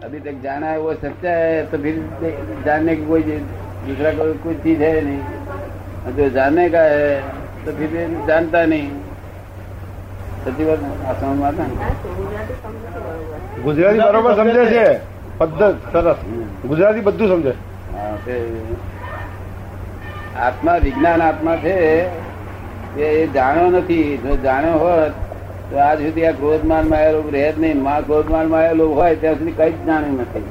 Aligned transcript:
अभी 0.00 0.18
तक 0.20 0.40
जाना 0.42 0.66
है 0.66 0.78
वो 0.78 0.92
सच्चा 0.96 1.30
है 1.32 1.64
तो 1.66 1.78
फिर 1.78 1.94
जानने 2.66 2.96
की 2.96 3.04
कोई 3.06 3.22
दूसरा 3.86 4.12
कोई 4.14 4.32
कुछ 4.40 4.56
चीज 4.62 4.82
है 4.82 4.92
नहीं 5.00 5.20
और 6.04 6.12
जो 6.12 6.28
जानने 6.30 6.68
का 6.70 6.82
है 6.88 7.08
तो 7.64 7.72
फिर 7.72 7.96
ये 7.96 8.04
जानता 8.26 8.64
नहीं 8.66 8.86
સચી 10.46 10.64
વાત 10.64 10.80
આ 11.02 11.14
સમજમાં 11.14 11.50
હતા 11.50 11.66
ને? 11.66 11.76
ગુજરાતી 13.62 14.02
બરોબર 14.06 14.34
સમજે 14.34 14.64
છે 14.66 14.84
પદ્ધત 15.38 15.76
સરસ 15.92 16.18
ગુજરાતી 16.64 17.02
બધું 17.02 17.30
સમજે 17.32 17.52
હા, 17.92 18.10
તે 18.24 18.34
આત્મા 20.40 20.78
વિજ્ઞાન 20.78 21.20
આત્મા 21.22 21.56
છે 21.58 21.74
એ 22.98 23.06
એ 23.14 23.28
જાણ્યો 23.28 23.70
નથી 23.72 24.18
જો 24.18 24.36
જાણ્યો 24.44 24.78
હોત 24.78 25.14
તો 25.71 25.77
આજ 25.77 25.99
સુધી 26.01 26.25
આ 26.25 26.31
ક્રોધમાનમાં 26.31 26.99
આવેલો 26.99 27.23
રહે 27.31 27.51
જ 27.51 27.59
નહીં. 27.59 27.83
માં 27.83 28.05
ક્રોધમાનમાં 28.05 28.59
આવેલો 28.59 28.89
હોય 28.89 29.15
ત્યાં 29.15 29.35
સુધી 29.35 29.51
કઈ 29.51 29.71
જ 29.71 29.85
જાણ્યું 29.85 30.21
નથી. 30.21 30.43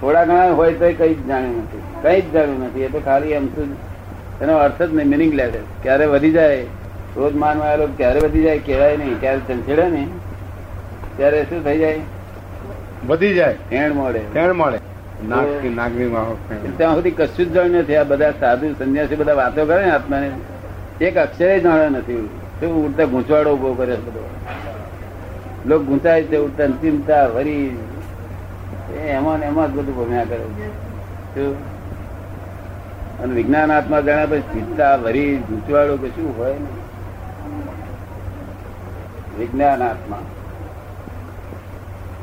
થોડા 0.00 0.24
ઘણા 0.24 0.50
હોય 0.50 0.72
તો 0.72 0.92
કઈ 0.98 1.14
જ 1.14 1.26
જાણ્યું 1.26 1.58
નથી. 1.58 1.82
કઈ 2.02 2.20
જ 2.20 2.32
જાણ્યું 2.32 2.64
નથી. 2.64 2.80
એ 2.82 2.88
તો 2.88 3.00
ખાલી 3.00 3.32
એમ 3.32 3.46
શું 3.46 3.76
એનો 4.42 4.56
અર્થ 4.56 4.82
જ 4.82 4.94
નહીં 4.94 5.08
મિનિંગ 5.08 5.34
લેસ 5.34 5.52
ક્યારે 5.82 6.06
વધી 6.06 6.32
જાય? 6.32 6.62
ક્રોધમાનમાં 7.14 7.68
આવેલો 7.68 7.88
ક્યારે 7.96 8.20
વધી 8.20 8.42
જાય? 8.42 8.58
કહેવાય 8.58 8.96
નહીં. 8.96 9.20
ક્યારે 9.20 9.40
ચંચેડે 9.48 9.88
ને 9.88 10.06
ત્યારે 11.16 11.42
શું 11.42 11.64
થઈ 11.64 11.78
જાય? 11.78 12.00
વધી 13.08 13.34
જાય. 13.34 13.56
હેણ 13.72 13.92
મળે. 13.92 14.20
હેણ 14.36 14.52
મળે. 14.52 14.78
ત્યાં 16.76 16.94
સુધી 16.94 17.10
કશું 17.10 17.46
જ 17.46 17.52
જાણ્યું 17.52 17.76
નથી. 17.76 17.96
આ 17.96 18.04
બધા 18.04 18.30
સાધુ 18.30 18.72
સંન્યાસી 18.72 19.16
બધા 19.16 19.34
વાતો 19.34 19.66
કરે 19.66 19.84
ને 19.84 19.90
આત્માને. 19.90 20.30
એક 21.00 21.16
અક્ષરે 21.16 21.60
જાણ્યો 21.60 21.88
નથી. 21.88 22.28
શું 22.62 22.86
ઉડતા 22.86 23.04
ગૂંચવાડો 23.04 23.56
ઊભો 23.56 23.74
કરે 23.74 23.96
છે 23.96 24.00
બધો. 24.00 24.28
લોક 25.66 25.82
ગૂંચાય 25.82 26.22
છે, 26.22 26.36
ઉડતા 26.36 26.66
ચિંતા 26.66 27.26
વરી. 27.26 27.76
એમાં 28.96 29.38
એમાં 29.38 29.72
જ 29.72 29.76
બધું 29.76 29.96
ભમ્યા 29.96 30.24
કરે 30.24 30.44
અને 33.20 33.34
વિજ્ઞાન 33.34 33.72
આત્મા 33.72 34.00
જાણ્યા 34.00 34.26
પછી 34.26 34.40
ચિંતા, 34.40 34.96
વરી, 34.96 35.36
ગૂંચવાડો 35.36 35.96
કે 35.96 36.08
શું 36.08 36.38
હોય 36.38 36.52
ને? 36.52 36.66
વિજ્ઞાન 39.38 39.82
આત્મા. 39.82 40.18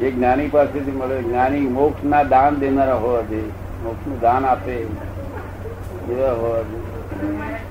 એ 0.01 0.11
જ્ઞાની 0.11 0.47
પાસેથી 0.47 0.91
મળે, 0.91 1.23
જ્ઞાની 1.23 1.59
મોક્ષ 1.59 2.05
ના 2.05 2.23
દાન 2.23 2.55
દેનારા 2.55 2.95
હોવા 2.95 3.21
જોઈએ. 3.21 3.49
મોક્ષનું 3.83 4.19
દાન 4.19 4.45
આપે. 4.45 4.71
એવા 4.71 6.31
હોવા 6.31 6.61
જોઈએ. 6.61 7.68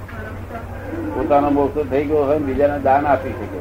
પોતાનો 1.19 1.51
મોક્ષ 1.51 1.91
થઈ 1.91 2.05
ગયો 2.05 2.25
હોય, 2.25 2.39
બીજાને 2.39 2.79
દાન 2.79 3.07
આપી 3.07 3.31
શકે. 3.31 3.61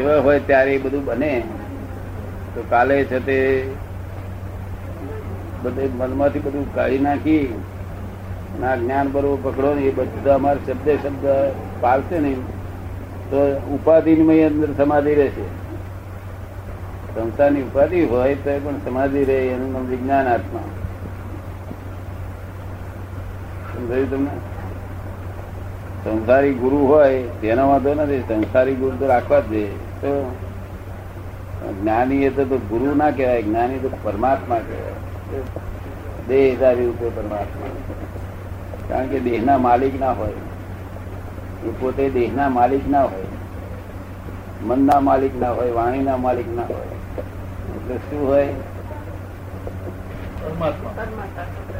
એવા 0.00 0.20
હોય 0.20 0.38
ત્યારે 0.38 0.74
એ 0.74 0.78
બધું 0.78 1.04
બને. 1.04 1.42
તો 2.54 2.64
કાલે 2.70 3.04
છે 3.04 3.18
તે 3.18 3.36
બધે 5.62 5.88
મનમાંથી 5.96 6.38
બધું 6.38 6.74
કાઢી 6.74 6.98
નાખી 6.98 7.44
ના 8.60 8.76
જ્ઞાન 8.76 9.08
બરોબર 9.12 9.50
પકડો 9.50 9.74
ને 9.74 9.82
એ 9.82 9.90
બધા 9.90 10.34
અમારે 10.34 10.60
શબ્દે 10.66 10.96
શબ્દ 10.96 11.26
પાલશે 11.80 12.18
ને 12.18 12.32
તો 13.30 13.44
ઉપાધિની 13.74 14.44
અંદર 14.44 14.72
સમાધિ 14.76 15.14
રહેશે. 15.14 15.46
સંસ્થાની 17.14 17.62
ઉપાધિ 17.62 18.04
હોય 18.04 18.34
તો 18.34 18.50
પણ 18.64 18.80
સમાધિ 18.84 19.24
રહે 19.24 19.38
એનું 19.48 19.72
નામ 19.72 19.86
વિજ્ઞાન 19.86 20.26
આત્મા 20.26 20.66
સમજાયું 23.72 24.10
તમને? 24.10 24.53
સંસારી 26.04 26.54
ગુરુ 26.54 26.76
હોય 26.76 27.22
તેનો 27.22 27.68
વાંધો 27.68 27.94
નથી 27.94 28.20
સંસારી 28.20 28.74
ગુરુ 28.74 28.96
તો 28.96 29.06
રાખવા 29.06 29.40
જ 29.40 29.66
તો 30.00 30.36
જ્ઞાની 31.82 32.24
એ 32.24 32.30
તો 32.30 32.44
ગુરુ 32.44 32.94
ના 32.94 33.10
કહેવાય 33.10 33.42
જ્ઞાની 33.42 33.78
તો 33.78 33.90
પરમાત્મા 34.02 34.58
કહેવાય. 34.58 34.92
દેહધારી 36.28 36.86
રૂપે 36.86 37.08
પરમાત્મા. 37.08 37.66
કારણ 38.88 39.06
કે 39.06 39.20
દેહના 39.20 39.58
માલિક 39.58 40.00
ના 40.00 40.12
હોય. 40.12 40.32
એ 41.66 41.72
પોતે 41.80 42.10
દેહના 42.10 42.48
માલિક 42.48 42.88
ના 42.90 43.02
હોય. 43.04 43.24
મનના 44.62 45.00
માલિક 45.00 45.40
ના 45.40 45.50
હોય 45.50 45.70
વાણીના 45.70 46.16
માલિક 46.16 46.48
ના 46.48 46.62
હોય. 46.62 46.86
એટલે 47.76 47.96
શું 47.96 48.28
હોય? 48.28 48.48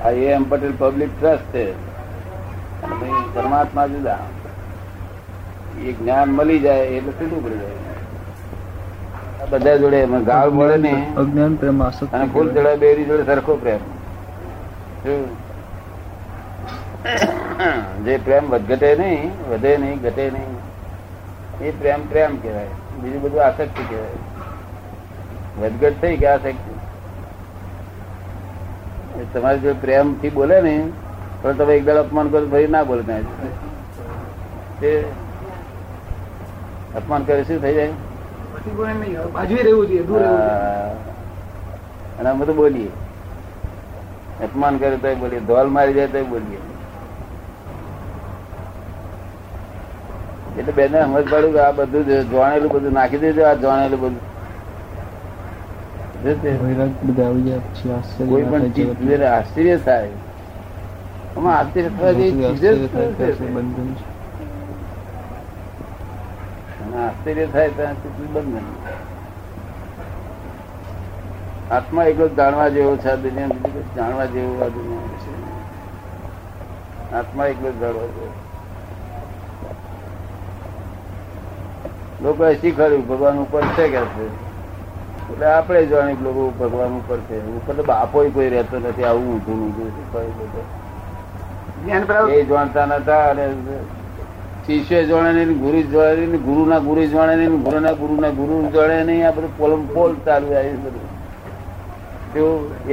આ 0.05 0.11
એમ 0.11 0.49
પટેલ 0.49 0.73
પબ્લિક 0.79 1.09
ટ્રસ્ટ 1.21 1.55
છે. 1.55 1.94
પરમાત્મા 3.35 3.87
જુદા. 3.87 4.19
એ 5.83 5.93
જ્ઞાન 5.93 6.29
મળી 6.31 6.59
જાય 6.59 6.87
એટલે 6.87 7.13
સીધું 7.13 7.41
પડી 7.45 7.59
જાય. 7.59 7.73
બધા 9.51 9.77
જોડે 9.77 10.07
ગાળ 10.07 10.51
મળે 10.51 10.77
ને 10.77 10.95
અજ્ઞાન 11.17 11.55
પ્રેમ 11.55 11.83
અને 11.89 12.27
ફૂલ 12.33 12.53
ચડાવે 12.53 12.77
બેરી 12.77 13.05
જોડે 13.05 13.25
સરખો 13.25 13.55
પ્રેમ. 13.57 13.83
જે 18.05 18.15
પ્રેમ 18.25 18.45
વધઘટે 18.51 18.91
નહીં 18.97 19.31
વધે 19.51 19.77
નહીં 19.77 19.97
ઘટે 20.03 20.31
નહીં 20.31 20.53
એ 21.61 21.71
પ્રેમ 21.71 22.01
પ્રેમ 22.09 22.37
કહેવાય. 22.37 22.71
બીજું 23.01 23.21
બધું 23.23 23.41
આસક્તિ 23.47 23.83
કહેવાય. 23.89 24.17
વધઘટ 25.61 26.01
થઈ 26.01 26.17
કે 26.17 26.27
આસક્તિ? 26.27 26.73
એ 29.21 29.25
તમારે 29.33 29.59
જો 29.59 29.75
પ્રેમથી 29.81 30.31
બોલે 30.31 30.61
ને 30.61 30.77
તો 31.45 31.53
તમે 31.53 31.73
એકદમ 31.77 31.99
અપમાન 32.01 32.29
કરો 32.33 32.47
ભાઈ 32.53 32.67
ના 32.75 32.85
બોલે 32.91 33.03
ત્યાં. 33.03 33.25
તે 34.81 34.91
અપમાન 36.97 37.23
કરે 37.25 37.45
શું 37.45 37.59
થઈ 37.63 37.75
જાય? 37.75 37.91
બાજુ 39.35 39.57
રહેવું 39.57 39.87
જોઈએ. 39.89 40.05
અને 42.19 42.29
અમે 42.31 42.45
તો 42.47 42.55
બોલીએ. 42.55 42.91
અપમાન 44.45 44.75
કરે 44.79 44.97
તો 44.97 45.15
બોલીએ 45.25 45.41
ધોલ 45.53 45.69
મારી 45.79 45.95
જાય 46.01 46.07
તો 46.17 46.25
બોલીએ. 46.25 46.61
એટલે 50.59 50.73
બેને 50.73 50.99
સમજ 51.05 51.25
પડ્યું 51.31 51.53
કે 51.53 51.61
આ 51.69 51.71
બધું 51.71 52.03
જ 52.07 52.11
જોણેલું 52.35 52.71
બધું 52.73 52.93
નાખી 52.93 53.19
દેજો 53.19 53.43
આ 53.47 53.55
જોણેલું 53.55 54.01
બધું. 54.01 54.23
કોઈ 58.29 58.43
પણ 58.43 59.33
આશ્ચર્ય 59.33 59.77
થાય. 59.77 60.09
આશ્ચર્ય 66.97 67.47
થાય 67.49 67.71
ત્યાં 67.71 67.97
બંધન 68.35 68.67
આત્મા 71.71 72.05
એકલો 72.05 72.27
જાણવા 72.31 72.71
જેવો 72.71 72.93
છે 72.97 73.09
આ 73.09 73.17
દુનિયા 73.19 73.55
બીજું 73.55 73.87
જાણવા 73.95 74.27
જેવું 74.27 74.63
આ 74.63 74.71
દુનિયા 74.71 75.19
છે 75.19 75.33
આત્મા 77.17 77.47
એકલો 77.47 77.69
જ 77.71 77.81
જાણવા 77.81 78.09
જેવો 78.09 78.33
લોકો 82.21 82.45
શીખવાડ્યું 82.55 83.07
ભગવાન 83.09 83.39
ઉપર 83.41 83.65
છે 83.71 83.85
કે 83.89 84.01
છે 84.09 84.25
એટલે 85.23 85.47
આપણે 85.49 85.81
જાણીએ 85.87 86.17
કે 86.17 86.23
લોકો 86.23 86.43
ભગવાન 86.59 86.93
ઉપર 86.99 87.19
છે. 87.27 87.37
ઉપર 87.59 87.75
તો 87.77 87.83
બાપો 87.85 88.19
કોઈ 88.31 88.51
રહેતો 88.51 88.77
નથી 88.79 89.05
આવું 89.05 89.27
ઊંધું 89.29 89.61
ઊંધું 89.61 89.91
શીખવાડ્યું 89.91 90.39
બધું. 90.43 90.67
એ 91.87 92.45
જાણતા 92.51 92.87
નતા 92.87 93.25
અને 93.31 93.45
શિષ્ય 94.67 94.99
જોડે 95.09 95.31
નહીં 95.33 95.59
ગુરુ 95.65 95.81
જોડે 95.93 96.23
નહીં 96.27 96.43
ગુરુના 96.49 96.81
ગુરુ 96.87 97.03
જોડે 97.15 97.35
નહીં 97.37 97.63
ગુરુ 97.65 97.79
ના 97.81 98.31
ગુરુ 98.39 98.55
જાણે 98.75 98.99
નહીં. 99.05 99.27
આ 99.27 99.33
બધું 99.37 99.53
પોલમ 99.59 99.83
પોલ 99.95 100.13
ચાલુ 100.27 100.49
આવ્યું 100.59 100.81
બધું. 100.85 101.07
તો 102.35 102.45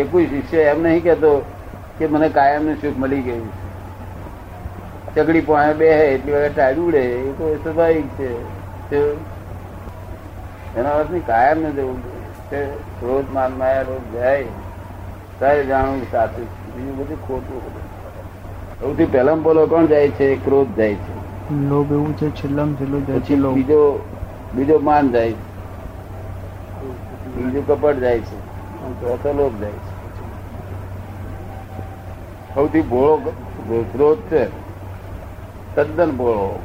એકુય 0.01 0.25
શિષ્ય 0.31 0.59
એમ 0.71 0.79
નહીં 0.83 1.03
કેતો 1.03 1.31
કે 1.97 2.05
મને 2.07 2.27
કાયમનું 2.37 2.75
સુખ 2.81 2.97
મળી 3.03 3.23
ગયું 3.27 3.49
ચગડી 5.15 5.45
પોણે 5.49 5.73
બે 5.79 5.87
હે 5.99 6.05
એટલી 6.15 6.33
વાર 6.33 6.51
ટાળ્યું 6.55 6.87
ઉડે, 6.87 7.03
એ 7.27 7.31
તો 7.37 7.45
સ્વાભાવિક 7.63 8.07
છે. 8.17 8.29
એના 10.77 10.95
અર્થ 10.99 11.11
નહીં 11.11 11.25
કાયમ 11.31 11.57
ને 11.63 11.69
જવું 11.77 11.97
રોજ 13.07 13.25
માન, 13.37 13.51
માયા 13.61 13.87
રોજ 13.89 14.03
જાય. 14.15 14.51
ત્યારે 15.39 15.63
જાણવું 15.71 16.05
સાચું 16.11 16.47
બીજું 16.73 16.93
બધું 16.97 17.19
ખોટું 17.27 17.59
સૌથી 18.81 19.05
પહેલા 19.05 19.35
બોલો 19.35 19.65
કોણ 19.67 19.85
જાય 19.85 20.09
છે? 20.09 20.35
ક્રોધ 20.35 20.73
જાય 20.75 20.95
છે. 20.95 21.13
લોભ 21.51 21.91
એવું 21.91 22.17
છે 22.17 22.29
છેલ્લામાં 22.35 22.75
છેલ્લો 22.75 22.99
જાય 22.99 23.19
છે 23.19 23.35
બીજો 23.35 23.79
બીજો 24.53 24.79
માન 24.79 25.11
જાય 25.11 25.31
છે. 25.31 25.49
બીજું 27.35 27.67
કપટ 27.67 27.95
જાય 27.95 28.19
છે. 28.19 28.37
ચોથો 29.01 29.33
લોભ 29.33 29.59
જાય 29.61 29.71
છે. 29.71 29.91
સૌથી 32.53 32.81
ભોળો 32.81 33.15
ક્રોધ 33.93 34.17
છે. 34.17 34.45
તદ્દન 35.75 36.11
ભોળો. 36.11 36.59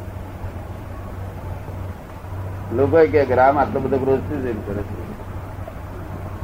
લોકો 2.72 3.06
કે 3.10 3.34
રામ 3.34 3.58
આટલો 3.58 3.80
બધો 3.80 3.98
ક્રોધ 3.98 4.20
શું 4.20 4.42
છે 4.42 4.52
કરે 4.66 4.82
છે. 4.82 4.94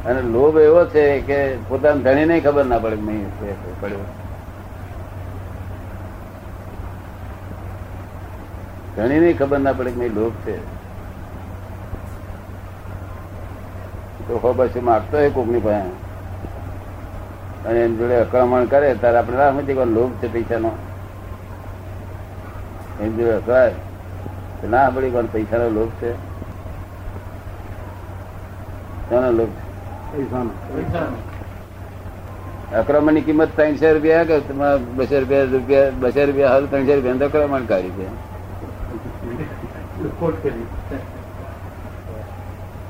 અને 0.04 0.22
લોભ 0.22 0.58
એવો 0.58 0.84
છે 0.84 1.20
કે 1.20 1.56
પોતાના 1.68 2.14
નહીં 2.14 2.42
ખબર 2.42 2.64
ના 2.64 2.78
પડે 2.78 2.96
પડ્યો. 3.80 4.04
ધણીને 8.96 9.32
ખબર 9.32 9.58
ના 9.58 9.72
પડે 9.72 9.90
કે 9.90 10.08
લોક 10.08 10.16
લોભ 10.16 10.32
છે. 10.44 10.58
તો 14.28 14.38
હો 14.38 14.52
બસ 14.52 14.76
માગતો 14.82 15.16
હોય 15.16 15.30
કોકની 15.30 15.60
પાસે. 15.60 15.90
અને 17.68 17.84
એની 17.84 17.96
જોડે 17.96 18.16
અકળામણ 18.16 18.64
કરે 18.64 18.94
ત્યારે 18.94 19.18
આપણે 19.18 19.36
ના 19.36 19.50
સમજીએ 19.50 19.84
લોભ 19.84 20.12
છે 20.20 20.26
પૈસાનો. 20.26 20.70
એની 23.00 23.16
જોડે 23.16 23.32
અકળાય. 23.32 23.72
તો 24.60 24.68
ના 24.68 24.82
સાંભળી 24.82 25.10
પણ 25.10 25.26
પૈસાનો 25.26 25.68
લોભ 25.68 25.90
છે. 26.00 26.14
કોનો 29.08 29.30
લોભ 29.30 29.50
છે? 29.50 29.66
અક્રમણની 32.76 33.20
કિંમત 33.20 33.56
ત્રણસો 33.56 33.92
રૂપિયા 33.92 34.24
કે 34.24 34.40
તમારે 34.40 34.78
બસો 34.78 35.20
રૂપિયા 35.20 35.44
રૂપિયા 35.44 35.90
બસો 36.00 36.26
રૂપિયા 36.26 36.48
હાલ 36.48 36.66
ત્રણસો 36.66 36.94
રૂપિયા 36.94 37.26
અક્રમણ 37.26 37.64
કાઢી 37.64 37.90
છે? 37.90 38.31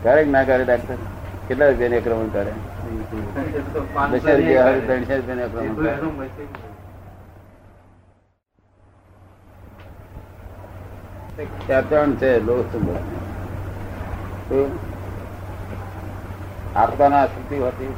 ક્યારેક 0.02 0.29
ના 0.29 0.44
કરે 0.44 0.64
ડાક્ટર 0.64 0.94
કેટલા 1.49 1.69
રૂપિયાની 1.69 1.96
આક્રમણ 1.96 2.26
કરે? 2.26 2.52
બસો 4.11 4.37
રૂપિયા 4.37 4.64
ત્રણસો 4.64 5.17
રૂપિયાની 5.17 5.43
આક્રમણ 5.43 5.75
કરે. 5.75 5.99
ત્યાં 11.67 11.88
ત્રણ 11.88 12.12
છે 12.12 12.46
સંબંધ 12.46 12.96
સ્થિતિ 17.26 17.58
હતી. 17.58 17.94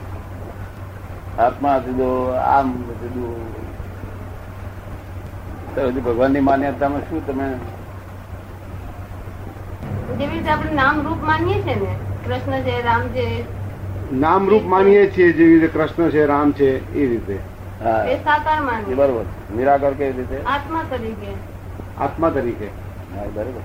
આત્મા 1.39 1.79
જુદો, 1.79 2.31
આમ 2.31 2.73
જુદું. 2.73 3.65
ભગવાનની 6.05 6.41
માન્યતામાં 6.41 7.01
શું 7.01 7.27
તમે 7.27 7.55
જેવી 10.13 10.33
રીતે 10.33 10.51
આપણે 10.51 10.73
નામ 10.73 11.09
રૂપ 11.09 11.25
માનીએ 11.25 11.63
છીએ 11.63 11.75
ને 11.75 11.97
કૃષ્ણ 12.27 12.61
છે 12.61 12.83
રામ 12.83 13.01
છે. 13.01 13.45
નામ 14.13 14.49
રૂપ 14.49 14.63
માનીએ 14.63 15.11
છીએ 15.11 15.33
જેવી 15.33 15.59
રીતે 15.59 15.79
કૃષ્ણ 15.79 16.11
છે 16.11 16.27
રામ 16.27 16.53
છે 16.53 16.95
એ 16.95 17.07
રીતે. 17.09 17.39
હા. 17.85 18.05
એ 18.05 18.17
સાકાર 18.17 18.57
એ 18.57 18.61
માનીએ 18.61 18.95
બરોબર. 18.95 19.57
નિરાકર 19.57 19.95
કેવી 19.95 20.13
રીતે? 20.13 20.45
આત્મા 20.45 20.85
તરીકે. 20.91 21.35
આત્મા 21.99 22.31
તરીકે. 22.31 22.67
બરોબર. 23.35 23.61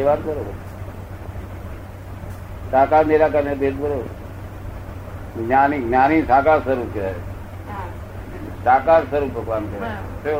એ 0.00 0.02
વાત 0.02 0.22
બરોબર. 0.22 0.52
સાકાર 2.70 3.06
નિરાકાર 3.06 3.44
ને 3.44 3.54
ભેદ 3.54 3.76
બરોબર. 3.78 4.04
જ્ઞાની 5.42 5.82
જ્ઞાની 5.82 6.22
સાકાર 6.22 6.60
સ્વરૂપ 6.60 6.94
કહેવાય. 6.94 7.12
સાકાર 8.64 9.04
સ્વરૂપ 9.04 9.30
ભગવાન 9.30 9.64
કહેવાય? 9.64 10.36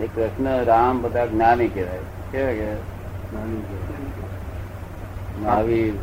એ 0.00 0.06
કૃષ્ણ 0.06 0.64
રામ 0.64 1.02
બધા 1.02 1.26
જ્ઞાની 1.26 1.68
કહેવાય. 1.68 1.98
કેવા 2.32 2.52
કહેવાય? 2.52 2.76
મહાવીર. 5.42 5.94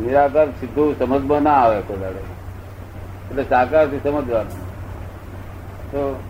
નિરાકાર 0.00 0.50
સીધું 0.50 0.98
સમજમાં 0.98 1.42
ના 1.42 1.50
આવે 1.50 1.80
કોઈ 1.80 1.96
દાડે. 1.96 2.18
એટલે 3.30 3.44
સાકારથી 3.44 3.98
સમજવાનું. 3.98 4.66
તો 5.90 6.20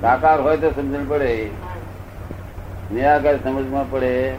સાકાર 0.00 0.40
હોય 0.40 0.56
તો 0.56 0.70
સમજણ 0.70 1.04
પડે. 1.08 1.50
નિરાકાર 2.92 3.36
સમજમાં 3.36 3.90
પડે. 3.90 4.36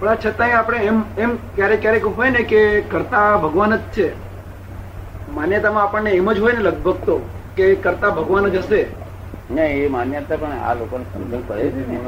પણ 0.00 0.16
છતાંય 0.24 0.52
આપણે 0.52 0.78
એમ 0.90 0.98
એમ 1.18 1.30
ક્યારેક 1.54 1.80
ક્યારેક 1.80 2.04
હોય 2.18 2.30
ને 2.30 2.42
કે 2.42 2.60
કરતા 2.92 3.36
ભગવાન 3.36 3.76
જ 3.76 3.80
છે. 3.92 4.06
માન્યતામાં 5.34 5.84
આપણને 5.84 6.10
એમ 6.10 6.32
જ 6.32 6.38
હોય 6.38 6.52
ને 6.52 6.62
લગભગ 6.62 6.98
તો 7.06 7.16
કે 7.56 7.74
કરતા 7.84 8.10
ભગવાન 8.10 8.48
જ 8.48 8.56
હશે. 8.56 8.80
નહીં 9.50 9.84
એ 9.84 9.88
માન્યતા 9.88 10.36
પણ 10.36 10.64
આ 10.68 10.74
લોકોને 10.74 11.04
સમજણ 11.12 11.42
પડે 11.48 11.68
છે 11.70 11.82
ને 11.90 11.98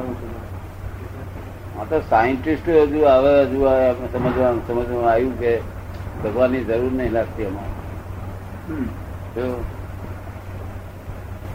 આ 1.81 1.85
તો 1.85 2.01
સાયન્ટિસ્ટ 2.11 2.69
હજુ 2.69 3.05
હવે 3.05 3.35
હજુ 3.45 3.59
સમજવાનું 4.13 4.63
સમજવામાં 4.67 5.13
આવ્યું 5.13 5.37
કે 5.39 5.53
ભગવાનની 6.25 6.65
જરૂર 6.65 6.93
નહીં 6.93 7.13
લાગતી 7.13 7.43
એમાં. 7.43 7.71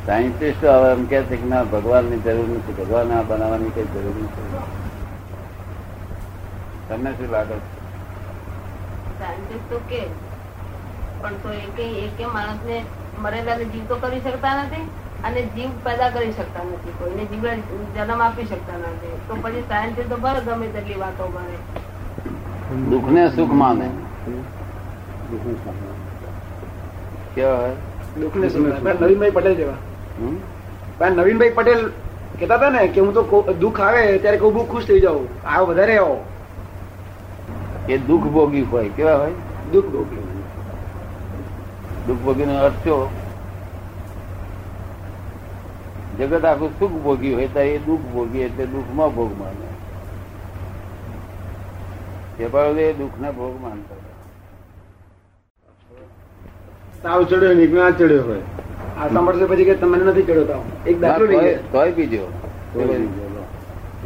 સાયન્ટિસ્ટ 0.05 0.65
હવે 0.65 0.89
એમ 0.91 1.05
કે 1.05 1.19
છે 1.21 1.35
કે 1.35 1.47
ના 1.47 1.63
ભગવાનની 1.73 2.23
જરૂર 2.25 2.49
નથી 2.49 2.77
ભગવાન 2.79 3.11
આ 3.11 3.23
બનાવવાની 3.23 3.75
કઈ 3.75 3.87
જરૂર 3.93 4.17
નથી. 4.23 4.85
તમને 6.89 7.11
શું 7.17 7.29
લાગે? 7.31 7.57
સાયન્ટિસ્ટ 9.19 9.67
તો 9.71 9.77
કે. 9.89 10.01
પણ 11.21 11.35
તો 11.43 11.49
એકે 11.63 11.85
એકે 12.05 12.23
માણસને 12.35 12.77
મરેલાને 13.23 13.65
જીવ 13.73 13.83
તો 13.91 13.95
કરી 14.03 14.21
શકતા 14.27 14.53
નથી 14.63 14.85
અને 15.29 15.41
જીવ 15.55 15.71
પેદા 15.85 16.09
કરી 16.15 16.33
શકતા 16.39 16.65
નથી 16.69 16.95
કોઈને 16.99 17.23
જીવ 17.31 17.45
જન્મ 17.95 18.21
આપી 18.25 18.47
શકતા 18.51 18.77
નથી. 18.81 19.15
તો 19.27 19.33
પછી 19.45 19.63
સાયન્ટિસ્ટ 19.71 20.11
તો 20.15 20.17
ભલે 20.25 20.41
ગમે 20.47 20.67
તેટલી 20.75 20.99
વાતો 21.03 21.25
કરે. 21.35 21.57
દુઃખને 22.91 23.23
સુખ 23.37 23.53
માને. 23.61 23.87
નવીનભાઈ 29.01 29.35
પટેલ 29.37 29.55
જેવા. 29.61 29.79
નવીનભાઈ 31.19 31.55
પટેલ 31.59 31.81
કેતા 32.39 32.57
હતા 32.57 32.71
ને 32.75 32.81
કે 32.95 32.99
હું 33.05 33.13
તો 33.13 33.23
દુઃખ 33.61 33.79
આવે 33.89 34.01
ત્યારે 34.23 34.39
કહું 34.41 34.51
બહુ 34.55 34.63
ખુશ 34.73 34.87
થઈ 34.89 35.01
જાઉં. 35.05 35.25
આવો 35.53 35.65
વધારે 35.71 35.95
આવો. 35.99 36.17
એ 37.87 37.97
દુઃખ 37.97 38.27
ભોગી 38.35 38.65
હોય 38.71 38.89
કેવા 38.89 39.17
હોય? 39.17 39.35
દુઃખ 39.71 39.89
ભોગી 39.93 40.25
દુઃખ 42.07 42.21
ભોગી 42.25 42.45
નો 42.45 42.57
અર્થ 42.65 42.79
થયો 42.83 43.09
જગત 46.19 46.45
આખું 46.45 46.71
સુખ 46.79 46.97
ભોગી 47.05 47.33
હોય 47.33 47.47
તો 47.55 47.59
એ 47.59 47.79
દુઃખ 47.87 48.05
ભોગી 48.13 48.43
એટલે 48.47 48.65
દુઃખમાં 48.65 49.15
ભોગ 49.15 49.31
માને. 49.39 49.67
વેપારો 52.39 52.71
એ 52.77 52.93
દુઃખના 52.93 53.31
ભોગ 53.31 53.61
માનતા. 53.61 54.01
તાવ 57.03 57.23
ચડ્યો 57.23 57.53
ને 57.53 57.67
ના 57.67 57.91
ચડ્યો 57.91 58.23
હોય. 58.23 58.43
આ 58.99 59.07
સાંભળશે 59.13 59.45
પછી 59.45 59.69
કે 59.69 59.77
તમને 59.85 60.03
નથી 60.03 60.27
ચડ્યો 60.31 60.45
તાવ. 60.51 60.63
એક 60.85 60.99
દાખલો 60.99 61.25
તોય 61.71 61.91
બીજો. 61.91 62.23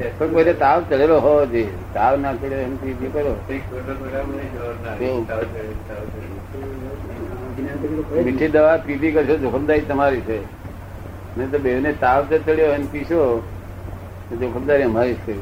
પણ 0.10 0.34
કોઈને 0.34 0.54
તાવ 0.54 0.84
ચડેલો 0.90 1.20
હોવો 1.20 1.46
જોઈએ. 1.46 1.68
તાવ 1.94 2.20
ના 2.20 2.34
ચડે 2.34 2.56
એમ 2.56 2.76
બીજું 2.76 3.14
કરો. 3.14 3.36
મીઠી 8.24 8.48
દવા 8.48 8.78
પીધી 8.78 9.12
કરશો 9.12 9.38
જોખમદારી 9.38 9.80
તમારી 9.80 10.22
છે. 10.22 10.40
નહીં 11.38 11.52
તો 11.52 11.58
બેને 11.58 11.94
તાવ 11.94 12.26
તો 12.30 12.38
ચડ્યો 12.38 12.66
એમ 12.66 12.86
પીશો 12.86 13.44
તો 14.30 14.36
જોખમદારી 14.36 14.84
અમારી 14.84 15.14
છે. 15.14 15.38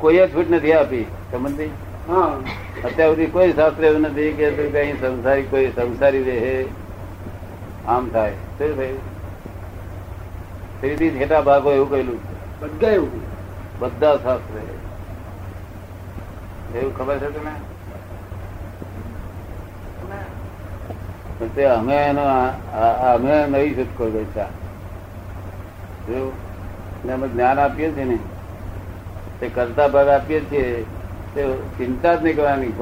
કોઈએ- 0.00 0.26
છૂટ 0.26 0.50
નથી 0.50 0.72
આપી. 0.72 1.04
સમજ 1.32 1.60
હા. 2.08 2.40
અત્યાર 2.84 3.10
સુધી 3.10 3.26
કોઈ 3.26 3.52
શાસ્ત્ર 3.52 3.84
એવું 3.84 4.00
નથી 4.00 4.32
કે 4.32 4.96
સંસારી 5.00 5.42
કોઈ 5.42 5.66
સંસારી 5.66 6.22
રહે. 6.22 6.64
આમ 7.86 8.08
થાય. 8.08 8.30
શું 8.30 8.76
થયું? 8.76 9.17
ત્રીજી 10.80 11.10
છેટા 11.10 11.40
ભાગો 11.40 11.72
એવું 11.72 11.90
કહેલું 11.90 12.18
છે. 12.18 12.60
બધા 12.60 12.90
એવું 12.90 13.10
બધા 13.78 14.16
શાસ્ત્ર 14.16 14.56
એવું 16.78 16.96
ખબર 16.96 17.18
છે 17.18 17.28
તમે 17.30 17.52
તે 21.54 21.64
અમે 21.64 21.96
એનો 21.96 22.24
અમે 23.12 23.34
નવી 23.46 23.74
શોધખોળ 23.74 24.10
કરી 24.10 24.24
છે 26.06 26.18
ને 27.04 27.12
અમે 27.12 27.28
જ્ઞાન 27.28 27.58
આપીએ 27.58 27.90
છીએ 27.92 28.04
ને. 28.04 28.18
તે 29.40 29.48
કરતા 29.48 29.88
ભાગ 29.88 30.08
આપીએ 30.08 30.40
છીએ. 30.40 30.84
તે 31.34 31.40
ચિંતા 31.78 32.14
જ 32.14 32.24
નહીં 32.24 32.36
કરવાની. 32.36 32.72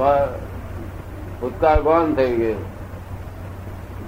ભૂતકાળ 1.40 1.82
ગૌણ 1.82 2.14
થઈ 2.14 2.36
ગયો. 2.36 2.60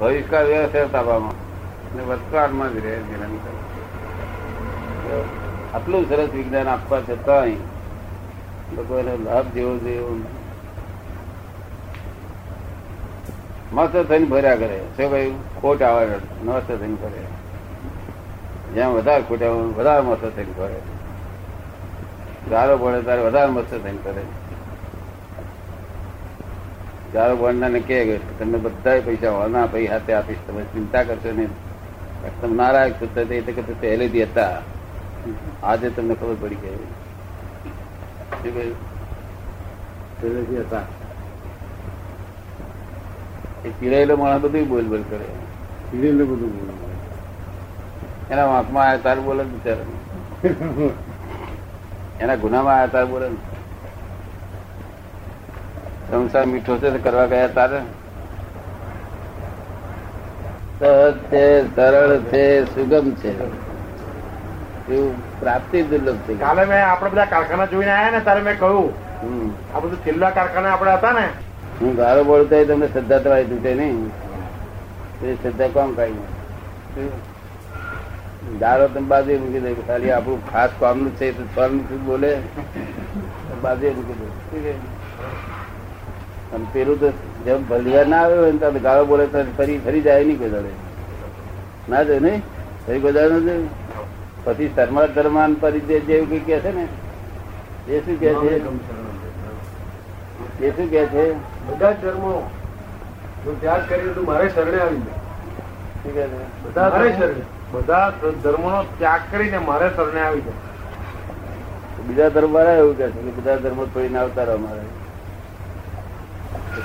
ભવિષ્યકાળ 0.00 0.46
વ્યવસ્થિત 0.46 0.94
આપવામાં 0.94 1.36
ને 1.96 2.02
વર્તમાનમાં 2.02 2.72
જ 2.72 2.76
રહે 2.76 2.96
નિરંતર 3.10 3.67
આટલું 5.74 6.08
સરસ 6.08 6.28
વિજ્ઞાન 6.30 6.68
આપવા 6.68 7.00
છતાંય 7.00 7.54
લોકો 8.76 8.98
એનો 8.98 9.14
લાભ 9.24 9.46
જેવો 9.46 9.72
એવો 9.88 10.12
મસ્ત 13.72 13.96
થઈને 14.08 14.26
ભર્યા 14.26 14.56
કરે. 14.56 14.80
શું 14.96 15.10
ભાઈ 15.10 15.32
ખોટ 15.60 15.82
આવે 15.82 16.06
મસ્ત 16.42 16.68
થઈને 16.68 16.94
ભરે. 16.94 17.22
જ્યાં 18.74 18.94
વધારે 18.94 19.22
ખોટ 19.22 19.42
વધારે 19.78 20.00
મસ્ત 20.00 20.24
થઈને 20.36 20.52
ભરે. 20.58 20.80
ગારો 22.50 22.78
ભણે 22.78 23.00
ત્યારે 23.02 23.22
વધારે 23.22 23.50
મસ્ત 23.50 23.70
થઈને 23.82 23.98
કરે 24.04 24.22
ગારો 27.12 27.36
પડનારને 27.36 27.80
કે 27.80 28.18
તમને 28.38 28.58
બધા 28.58 29.00
પૈસા 29.06 29.30
હોના, 29.30 29.66
પૈસા 29.66 29.92
હાથે 29.92 30.12
આપીશ, 30.12 30.38
તમે 30.46 30.62
ચિંતા 30.62 31.02
કરશો 31.02 31.32
નહીં. 31.32 31.48
તમે 32.40 32.56
નારાયક 32.56 32.98
સુતા 32.98 33.24
તે 33.24 33.40
તો 33.40 33.52
કે 33.52 33.72
પહેલેથી 33.80 34.22
હતા. 34.22 34.60
આજે 35.62 35.90
તમને 35.90 36.14
ખબર 36.14 36.34
પડી 36.40 36.54
ગઈ. 36.54 36.86
પહેલેથી 40.20 40.60
હતા. 40.60 40.82
એ 43.64 43.68
પીરાયેલો 43.68 44.16
માણસ 44.16 44.42
બધું 44.42 44.68
બોલ 44.68 44.84
બોલ 44.84 45.02
કરે. 45.10 45.24
એટલે 45.92 46.24
બધું 46.24 46.38
બોલ. 46.38 46.68
એના 48.30 48.44
વાંકમાં 48.44 48.84
આવ્યા 48.84 49.02
તાર 49.02 49.20
બોલે 49.20 49.44
બિચારો. 49.44 49.84
એના 52.20 52.36
ગુનામાં 52.36 52.74
આવ્યા 52.74 52.86
તાર 52.86 53.06
બોલે 53.06 53.30
સંસાર 56.10 56.46
મીઠો 56.46 56.78
છે 56.78 56.98
કરવા 56.98 57.26
ગયા 57.26 57.48
તારે? 57.48 57.80
સહજ 60.78 61.14
છે 61.30 61.64
સરળ 61.76 62.22
છે 62.22 62.64
સુગમ 62.64 63.10
છે. 63.10 63.67
એવું 64.96 65.14
પ્રાપ્તિ 65.40 65.82
દુર્લભ 65.90 66.20
થઈ 66.26 66.38
કાલે 66.42 66.62
મેં 66.70 66.80
આપડે 66.90 67.10
બધા 67.14 67.28
કારખાના 67.34 67.68
જોઈને 67.72 67.92
આયા 67.94 68.14
ને 68.16 68.20
ત્યારે 68.26 68.42
મેં 68.48 68.58
કહ્યું. 68.60 68.90
આ 69.74 69.80
બધું 69.82 70.00
છેલ્લા 70.04 70.30
કારખાના 70.38 70.72
આપડે 70.74 70.92
હતા 70.98 71.14
ને. 71.18 71.24
હું 71.80 71.96
ગાળો 72.00 72.22
બોલતો 72.28 72.60
તમને 72.68 72.86
શ્રદ્ધા 72.92 73.18
તો 73.24 73.32
આવી 73.32 73.48
તૂટે 73.50 73.74
નહીં. 73.80 73.98
એ 75.24 75.34
શ્રદ્ધા 75.42 75.68
કોમ 75.74 75.90
કાઢી? 75.98 77.10
ગાળો 78.62 78.86
તમે 78.94 79.06
બાજુ 79.12 79.38
મૂકી 79.42 79.62
દે 79.64 79.70
ખાલી 79.88 80.12
આપણું 80.18 80.40
ખાસ 80.52 80.70
કામનું 80.80 81.12
છે 81.18 81.32
તો 81.38 81.42
સ્વામી 81.54 81.98
બોલે. 82.06 82.30
બાજુ 83.62 83.86
મૂકી 83.96 84.62
દે. 84.66 84.74
અને 86.54 86.66
પેલું 86.72 87.00
તો 87.00 87.08
જેમ 87.44 87.66
ભલિયા 87.72 88.06
ના 88.12 88.22
આવ્યો 88.22 88.42
હોય 88.44 88.72
ને 88.76 88.80
ગાળો 88.86 89.04
બોલે 89.12 89.26
તો 89.34 89.44
ફરી 89.58 89.78
ફરી 89.88 90.02
જાય 90.08 90.24
નહીં 90.30 90.38
કોઈ 90.44 90.52
દાડે. 90.56 90.72
ના 91.90 92.02
જાય 92.02 92.20
નહીં? 92.26 92.42
ફરી 92.86 93.00
કોઈ 93.04 93.14
દાડે 93.18 93.34
ના 93.34 93.44
જાય? 93.48 93.68
પછી 94.48 94.68
ધર્મા 94.76 95.06
ધર્માન 95.06 95.54
પરિચય 95.54 95.98
જેવું 96.00 96.28
કઈ 96.28 96.40
કે 96.40 96.60
છે 96.60 96.70
ને 96.70 96.84
એ 97.88 98.00
શું 98.04 98.16
કે 98.20 98.30
છે? 98.34 98.52
એ 100.66 100.70
શું 100.76 100.88
કે 100.90 101.02
છે? 101.06 101.24
બધા 101.66 101.92
ધર્મો 101.92 102.32
જો 103.44 103.50
ત્યાગ 103.60 103.82
કર્યો 103.88 104.12
તો 104.12 104.22
મારે 104.22 104.48
શરણે 104.48 104.78
આવી 104.80 105.02
જાય. 106.04 106.28
બધા 106.64 106.88
મારે 106.88 107.10
શરણે. 107.12 107.44
બધા 107.72 108.12
ધર્મો 108.42 108.68
નો 108.70 108.80
ત્યાગ 108.98 109.22
કરીને 109.30 109.58
મારે 109.58 109.88
શરણે 109.96 110.20
આવી 110.20 110.40
જાય. 110.40 110.60
બીજા 112.06 112.28
ધર્મ 112.28 112.52
વાળા 112.52 112.76
એવું 112.76 112.96
કે 112.96 113.06
છે 113.10 113.20
કે 113.26 113.30
બધા 113.30 113.56
ધર્મો 113.56 113.84
છોડીને 113.86 114.18
આવતા 114.18 114.44
રહો 114.44 114.54
અમારે 114.54 114.84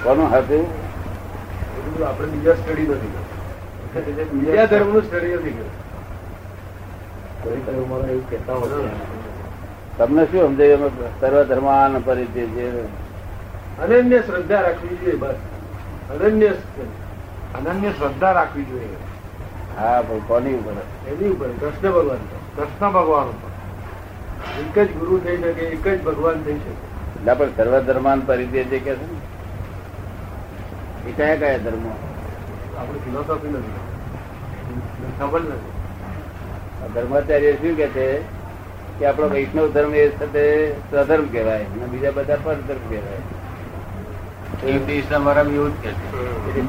કોનું 0.04 0.28
હતું 0.28 0.66
આપણે 2.08 2.28
બીજા 2.28 2.56
સ્ટડી 2.56 2.88
નથી. 2.88 3.12
બીજા 4.34 4.66
ધર્મનું 4.66 5.04
સ્ટડી 5.04 5.36
નથી 5.36 5.52
કર્યું 5.52 5.52
દરેક 5.52 5.52
ધર્મવાળા 5.52 5.52
એવું 5.52 5.52
કહેતા 5.52 5.62
હોય 5.64 5.82
તમને 9.98 10.26
શું 10.26 10.48
સમજાય 10.48 10.78
સર્વ 11.22 11.44
ધર્માન 11.44 12.00
પરિચય 12.00 12.46
છે? 12.46 12.84
અનન્ય 13.78 14.20
શ્રદ્ધા 14.20 14.62
રાખવી 14.62 14.98
જોઈએ 14.98 15.16
બસ. 15.16 15.36
અનન્ય 16.10 16.54
અનન્ય 17.56 17.90
શ્રદ્ધા 17.90 18.32
રાખવી 18.32 18.64
જોઈએ. 18.64 18.98
હા 19.78 20.02
પણ 20.02 20.20
કોની 20.20 20.54
ઉપર? 20.54 20.72
એની 21.08 21.30
ઉપર 21.30 21.48
કૃષ્ણ 21.48 21.92
ભગવાન 21.92 22.18
કૃષ્ણ 22.56 22.92
ભગવાન 22.92 23.28
ઉપર. 23.28 23.50
એક 24.60 24.80
જ 24.80 24.98
ગુરુ 24.98 25.20
થઈ 25.20 25.38
શકે 25.38 25.62
એક 25.62 25.88
જ 25.88 26.04
ભગવાન 26.04 26.44
થઈ 26.44 26.54
શકે. 26.54 26.72
ના 27.26 27.34
પણ 27.34 27.50
સર્વ 27.58 27.80
ધર્માન 27.80 28.20
પરિચય 28.20 28.64
છે 28.64 28.80
કે 28.80 28.96
છે 28.96 29.02
ને 29.02 29.08
એ 31.10 31.12
કયા 31.12 31.36
કયા 31.36 31.58
ધર્મો? 31.58 31.96
આપણે 32.78 33.00
ફિલોસોફી 33.00 33.50
નથી. 33.50 33.72
ખબર 35.20 35.42
નથી. 35.42 35.73
ધર્માચાર્ય 36.94 37.54
શું 37.54 37.76
કે 37.78 37.88
છે 37.88 38.08
કે 39.00 39.06
આપણો 39.06 39.28
વૈષ્ણવ 39.28 39.68
ધર્મ 39.72 39.96
એ 39.96 40.08
સાથે 40.10 40.44
સ્વધર્મ 40.84 41.26
કહેવાય 41.32 41.66
અને 41.74 41.86
બીજા 41.86 42.12
બધા 42.12 42.38
પરધર્મ 42.44 42.84
કહેવાય. 42.90 43.22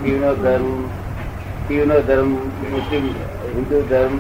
શિવનો 0.02 0.34
ધર્મ 0.34 0.70
શિવનો 1.68 2.00
ધર્મ 2.00 2.30
મુસ્લિમ 2.70 3.04
હિન્દુ 3.54 3.80
ધર્મ 3.82 4.14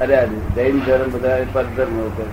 અરે 0.00 0.18
જૈન 0.54 0.80
ધર્મ 0.80 1.10
બધા 1.10 1.38
પરધર્મ 1.52 1.96
છે. 2.10 2.26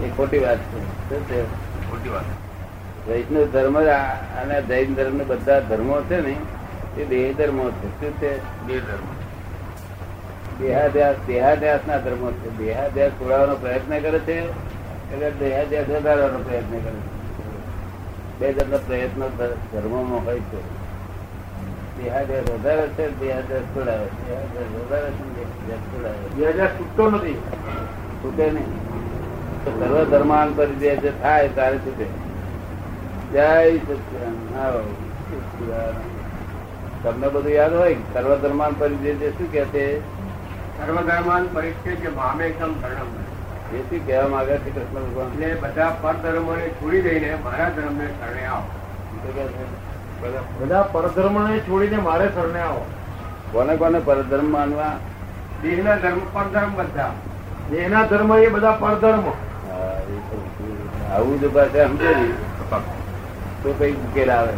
એ 0.00 0.08
ખોટી 0.16 0.38
વાત 0.38 0.58
છે. 0.58 1.42
ખોટી 1.90 2.08
વાત. 2.08 2.26
વૈષ્ણવ 3.08 3.44
ધર્મ 3.46 3.76
અને 4.36 4.60
જૈન 4.62 4.94
ધર્મ 4.94 5.18
બધા 5.26 5.60
ધર્મો 5.60 6.00
છે 6.02 6.20
ને 6.20 6.34
એ 6.96 7.04
દેહ 7.04 7.32
ધર્મો 7.38 7.70
છે. 7.70 7.88
શું 7.90 8.12
છે? 8.20 8.32
દેહ 8.66 8.80
ધર્મ. 8.80 9.13
દેહાદ્યાસ 10.60 11.16
દેહાદ્યાસ 11.26 11.80
ના 11.88 11.98
ધર્મો 11.98 12.30
છે. 12.30 12.58
દેહાદ્યાસ 12.58 13.10
છોડાવવાનો 13.10 13.54
પ્રયત્ન 13.54 13.98
કરે 13.98 14.18
છે 14.18 14.38
એટલે 15.12 15.30
દેહાદ્યાસ 15.30 15.88
વધારવાનો 15.88 16.38
પ્રયત્ન 16.38 16.78
કરે 16.78 16.90
છે. 16.90 17.24
બે 18.38 18.52
જાતના 18.52 18.76
પ્રયત્નો 18.76 19.28
ધર્મોમાં 19.72 20.24
હોય 20.24 20.40
છે. 20.40 20.62
દેહાદ્યાસ 22.02 22.50
વધારે 22.50 22.86
છે 22.86 23.20
દેહાદ્યાસ 23.20 23.62
છોડાવે 23.62 24.04
દેહાદ્યાસ 24.04 24.82
વધારે 24.82 25.10
છે 25.10 25.34
દેહાદ્યાસ 25.34 25.78
છોડાવે 25.78 26.16
છે. 26.16 26.34
બે 26.34 26.48
હજાર 26.50 26.68
છૂટતો 26.68 27.10
નથી. 27.10 27.34
છૂટે 28.24 28.50
નહીં. 28.50 28.70
સર્વ 29.64 30.04
ધર્માન 30.04 30.52
પર 30.52 30.66
જે 30.66 31.12
થાય 31.22 31.48
તારે 31.48 31.78
છૂટે. 31.78 32.06
જય 33.32 33.78
સત્યાન 33.78 34.58
આવો. 34.58 34.82
તમને 37.02 37.28
બધું 37.28 37.52
યાદ 37.52 37.74
હોય? 37.74 37.94
સર્વ 37.94 38.34
ધર્માન 38.36 38.72
પરિચય 38.78 39.14
જે 39.14 39.30
શું 39.30 39.52
કે 39.52 39.64
છે? 39.64 40.13
સર્વધર્માન 40.84 41.44
પરિચય 41.52 41.94
કે 41.94 42.08
મામેકમ 42.08 42.72
ધર્મ 42.80 43.10
એ 43.74 43.78
શું 43.82 44.06
કહેવા 44.06 44.28
માંગે 44.28 44.56
છે 44.58 44.70
કૃષ્ણ 44.70 45.04
ભગવાન? 45.04 45.28
એટલે 45.32 45.54
બધા 45.60 45.88
પરધર્મને 46.02 46.66
છોડી 46.68 47.02
દઈને 47.02 47.30
મારા 47.44 47.68
ધર્મને 47.76 48.06
શરણે 48.06 48.44
આવો? 48.46 48.66
બધા 50.60 50.82
પરધર્મને 50.82 51.58
છોડીને 51.58 51.98
મારે 52.08 52.26
શરણે 52.34 52.60
આવો. 52.60 52.82
કોને 53.52 53.76
કોને 53.76 53.98
પરધર્મ 53.98 54.52
માનવા? 54.52 54.90
દેહના 55.62 55.96
ધર્મ 55.96 56.20
પરધર્મ 56.32 56.74
બધા. 56.74 57.10
દેહના 57.70 58.04
ધર્મ 58.04 58.30
એ 58.38 58.48
બધા 58.48 58.72
પરધર્મ. 58.72 59.24
આવું 61.12 61.40
જો 61.40 61.48
પાસે 61.48 61.84
સમજે 61.84 62.12
તો 63.62 63.74
કઈ 63.78 63.92
ઉકેલ 64.04 64.30
આવે? 64.32 64.54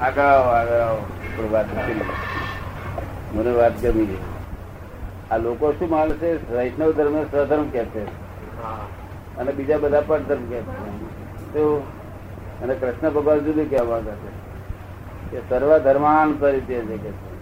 આગળ 0.00 0.22
આવો 0.22 0.48
આગળ 0.50 0.80
આવો. 0.80 1.02
વાત 1.52 1.66
મને 3.34 3.50
વાત 3.50 3.74
ગમી 3.82 4.06
ગઈ. 4.06 4.22
આ 5.30 5.36
લોકો 5.36 5.72
શું 5.72 5.90
માને 5.90 6.14
છે? 6.14 6.52
વૈષ્ણવ 6.52 6.92
ધર્મ 6.92 7.22
સ્વધર્મ 7.22 7.68
કે 7.68 7.84
છે. 7.84 8.04
અને 9.36 9.52
બીજા 9.52 9.78
બધા 9.78 10.00
પરધર્મ 10.06 10.44
કે 10.44 10.60
છે. 10.60 11.60
અને 12.62 12.74
કૃષ્ણ 12.74 13.10
ભગવાન 13.10 13.38
જુદું 13.38 13.70
કહેવા 13.70 13.84
માંગે 13.84 14.10
છે. 14.10 14.46
કે 15.30 15.48
સર્વ 15.48 15.78
ધર્માન 15.78 16.32
પરિચય 16.32 16.74
છે 16.74 16.96
કે 16.96 17.10
છે. 17.10 17.36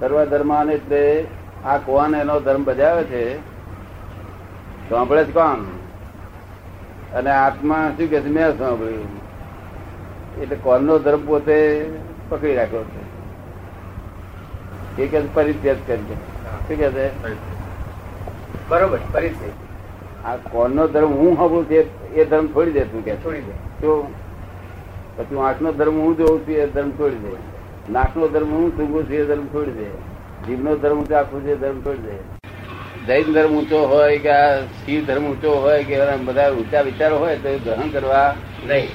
સર્વ 0.00 0.24
ધર્માન 0.24 0.70
એટલે 0.70 1.26
આ 1.64 1.78
કોણ 1.78 2.14
એનો 2.14 2.40
ધર્મ 2.40 2.64
બજાવે 2.64 3.04
છે? 3.04 3.38
સાંભળે 4.90 5.24
જ 5.24 5.34
કોણ? 5.34 5.56
અને 7.14 7.30
આત્મા 7.30 7.88
શું 7.88 8.08
કે 8.08 8.20
છે? 8.20 8.28
મેં 8.28 8.58
સાંભળ્યું. 8.58 9.24
એટલે 10.40 10.56
કોણનો 10.56 10.98
ધર્મ 10.98 11.26
પોતે 11.26 11.90
પકડી 12.28 12.54
રાખ્યો 12.54 12.84
છે. 12.84 13.14
એ 15.02 15.06
કે 15.06 15.20
પરિત્યાગ 15.20 15.76
કરી 15.86 16.16
શું 16.68 16.76
કે 16.76 16.90
છે? 16.90 17.34
બરોબર 18.68 18.98
પરિચય 19.12 19.50
આ 20.24 20.36
કોણનો 20.36 20.88
ધર્મ 20.88 21.12
હું 21.12 21.36
સાંભળું 21.36 21.64
છે 21.64 22.08
એ- 22.14 22.24
ધર્મ 22.24 22.46
છોડી 22.46 22.70
દે 22.70 22.80
તું 22.80 23.04
કે. 23.04 23.14
છોડી 23.14 23.40
દે. 23.40 23.52
તો 23.52 24.14
પછી 25.16 25.36
આંખનો 25.36 25.72
ધર્મ 25.72 25.98
હું 25.98 26.16
જોઉં 26.16 26.40
છું 26.40 26.54
એ 26.54 26.66
ધર્મ 26.66 26.90
છોડી 26.90 27.14
દે. 27.14 27.36
નાકનો 27.92 28.28
ધર્મ 28.28 28.50
હું 28.50 28.76
સૂંઘું 28.76 29.04
છું 29.04 29.14
એ 29.14 29.24
ધર્મ 29.24 29.46
છોડી 29.46 29.70
દે. 29.70 29.84
જીભનો 30.46 30.76
ધર્મ 30.76 30.98
હું 30.98 31.18
આખું 31.18 31.44
છે 31.44 31.56
ધર્મ 31.56 31.80
છોડી 31.80 31.98
દે. 31.98 32.44
જૈન 33.06 33.34
ધર્મ 33.34 33.58
ઊંચો 33.58 33.86
હોય 33.86 34.18
કે 34.18 34.30
આ 34.30 34.60
શિવ 34.60 35.04
ધર્મ 35.04 35.26
ઊંચો 35.26 35.50
હોય 35.50 35.84
કે 35.84 35.94
એના 35.94 36.16
બધા 36.16 36.50
ઊંચા 36.50 36.80
વિચારો 36.80 37.18
હોય 37.18 37.36
તો 37.36 37.48
એ 37.48 37.58
ગ્રહણ 37.58 37.88
કરવા 37.88 38.34
નહીં. 38.66 38.88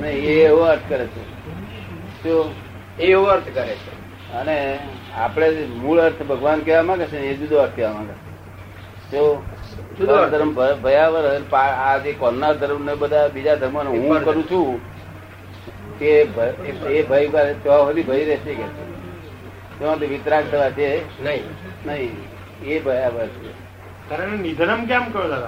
નહીં 0.00 0.14
એ 0.14 0.44
એવો 0.44 0.58
અર્થ 0.58 0.80
કરે 0.88 1.06
છે. 1.06 1.50
તો 2.22 2.54
એ 3.00 3.02
એવો 3.02 3.24
અર્થ 3.24 3.44
કરે 3.54 3.74
છે. 3.74 4.03
અને 4.34 4.78
આપણે 5.14 5.66
મૂળ 5.66 5.98
અર્થ 5.98 6.22
ભગવાન 6.22 6.60
કહેવા 6.60 6.82
માંગે 6.82 7.06
છે 7.06 7.18
એ 7.18 7.34
જુદો 7.36 7.56
અર્થ 7.58 7.76
કહેવા 7.76 7.92
માંગે 7.92 8.12
છે. 8.12 9.18
જુદો 9.98 10.16
ધર્મ 10.30 10.54
ભ- 10.54 10.80
ભયાવહ 10.80 11.28
અને 11.28 11.44
પા- 11.50 11.70
આ 11.70 11.98
જે 11.98 12.12
કોલના 12.12 12.52
ધર્મ 12.52 12.84
ને 12.84 12.94
બધા 12.94 13.28
બીજા 13.28 13.54
ધર્મ 13.54 13.78
હું 13.78 14.08
કરું 14.24 14.44
છું. 14.50 14.94
તે 15.98 16.06
એ 16.88 17.02
ભય 17.02 17.26
કરે 17.26 17.54
ત્યાં 17.62 17.78
સુધી 17.78 18.02
ભય 18.02 18.24
રહેશે 18.24 18.54
કે? 18.54 18.62
તેમાંથી 19.78 20.06
વિતરાગ 20.06 20.50
થવા 20.50 20.70
છે. 20.70 21.22
નહીં. 21.24 21.42
નહીં. 21.86 22.10
એ 22.64 22.80
ભયાવર 22.80 23.26
છે. 23.26 23.64
કારણ 24.08 24.28
નિધનમ 24.28 24.84
કેમ 24.84 25.10
કહ્યું 25.10 25.30
દાદા? 25.30 25.46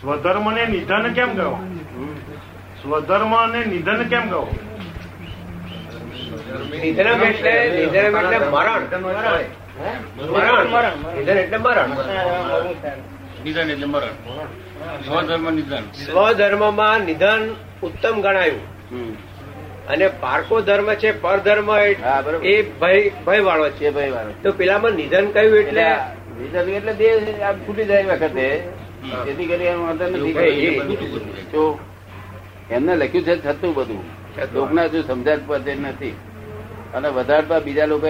સ્વધર્મ 0.00 0.50
ને 0.50 0.66
નિધન 0.66 1.12
કેમ 1.12 1.36
કહો? 1.36 1.54
સ્વધર્મ 2.82 3.36
અને 3.36 3.64
નિધન 3.64 4.04
કેમ 4.04 4.30
કહો? 4.30 4.50
નિધનમ 6.82 7.22
એટલે 7.24 7.52
નિધનમ 7.76 8.16
એટલે 8.20 8.38
મરણ. 8.38 8.82
મરણ. 10.72 10.94
નિધન 11.16 11.38
એટલે 11.38 11.58
મરણ. 11.58 11.90
નિધન 13.44 13.70
એટલે 13.70 13.86
મરણ. 13.86 14.14
સ્વધર્મ 15.06 15.50
નિધન. 15.50 15.84
સ્વધર્મમાં 16.04 17.00
નિધન 17.00 17.42
ઉત્તમ 17.82 18.16
ગણાયું. 18.20 18.64
અને 19.88 20.06
પારકો 20.08 20.60
ધર્મ 20.60 20.88
છે 20.94 21.10
પરધર્મ 21.20 21.70
એ 21.76 22.54
ભય 22.80 23.10
ભય 23.26 23.40
વાળો 23.40 23.68
છે. 23.70 23.90
ભય 23.90 24.10
વાળો 24.10 24.32
તો 24.42 24.52
પેલામાં 24.52 24.92
નિધન 24.92 25.26
કયું 25.30 25.58
એટલે 25.58 25.86
નિધન 26.40 26.68
એટલે 26.68 26.92
બે 26.92 27.08
આમ 27.42 27.56
છૂટી 27.58 27.84
જાય 27.84 28.04
વખતે. 28.04 28.46
જેથી 29.26 29.46
કરી 29.46 29.74
વાંધો 29.74 30.06
નથી. 30.06 30.32
તો 31.52 31.62
એમને 32.70 32.96
લખ્યું 32.96 33.24
છે 33.24 33.34
છતું 33.44 33.74
બધું. 33.74 34.02
લોકના 34.54 34.86
જો 34.86 35.02
સમજાત 35.02 35.40
પદે 35.46 35.74
નથી. 35.74 36.14
અને 36.94 37.08
વધારતા 37.08 37.58
બીજા 37.58 37.86
લોકો 37.86 38.08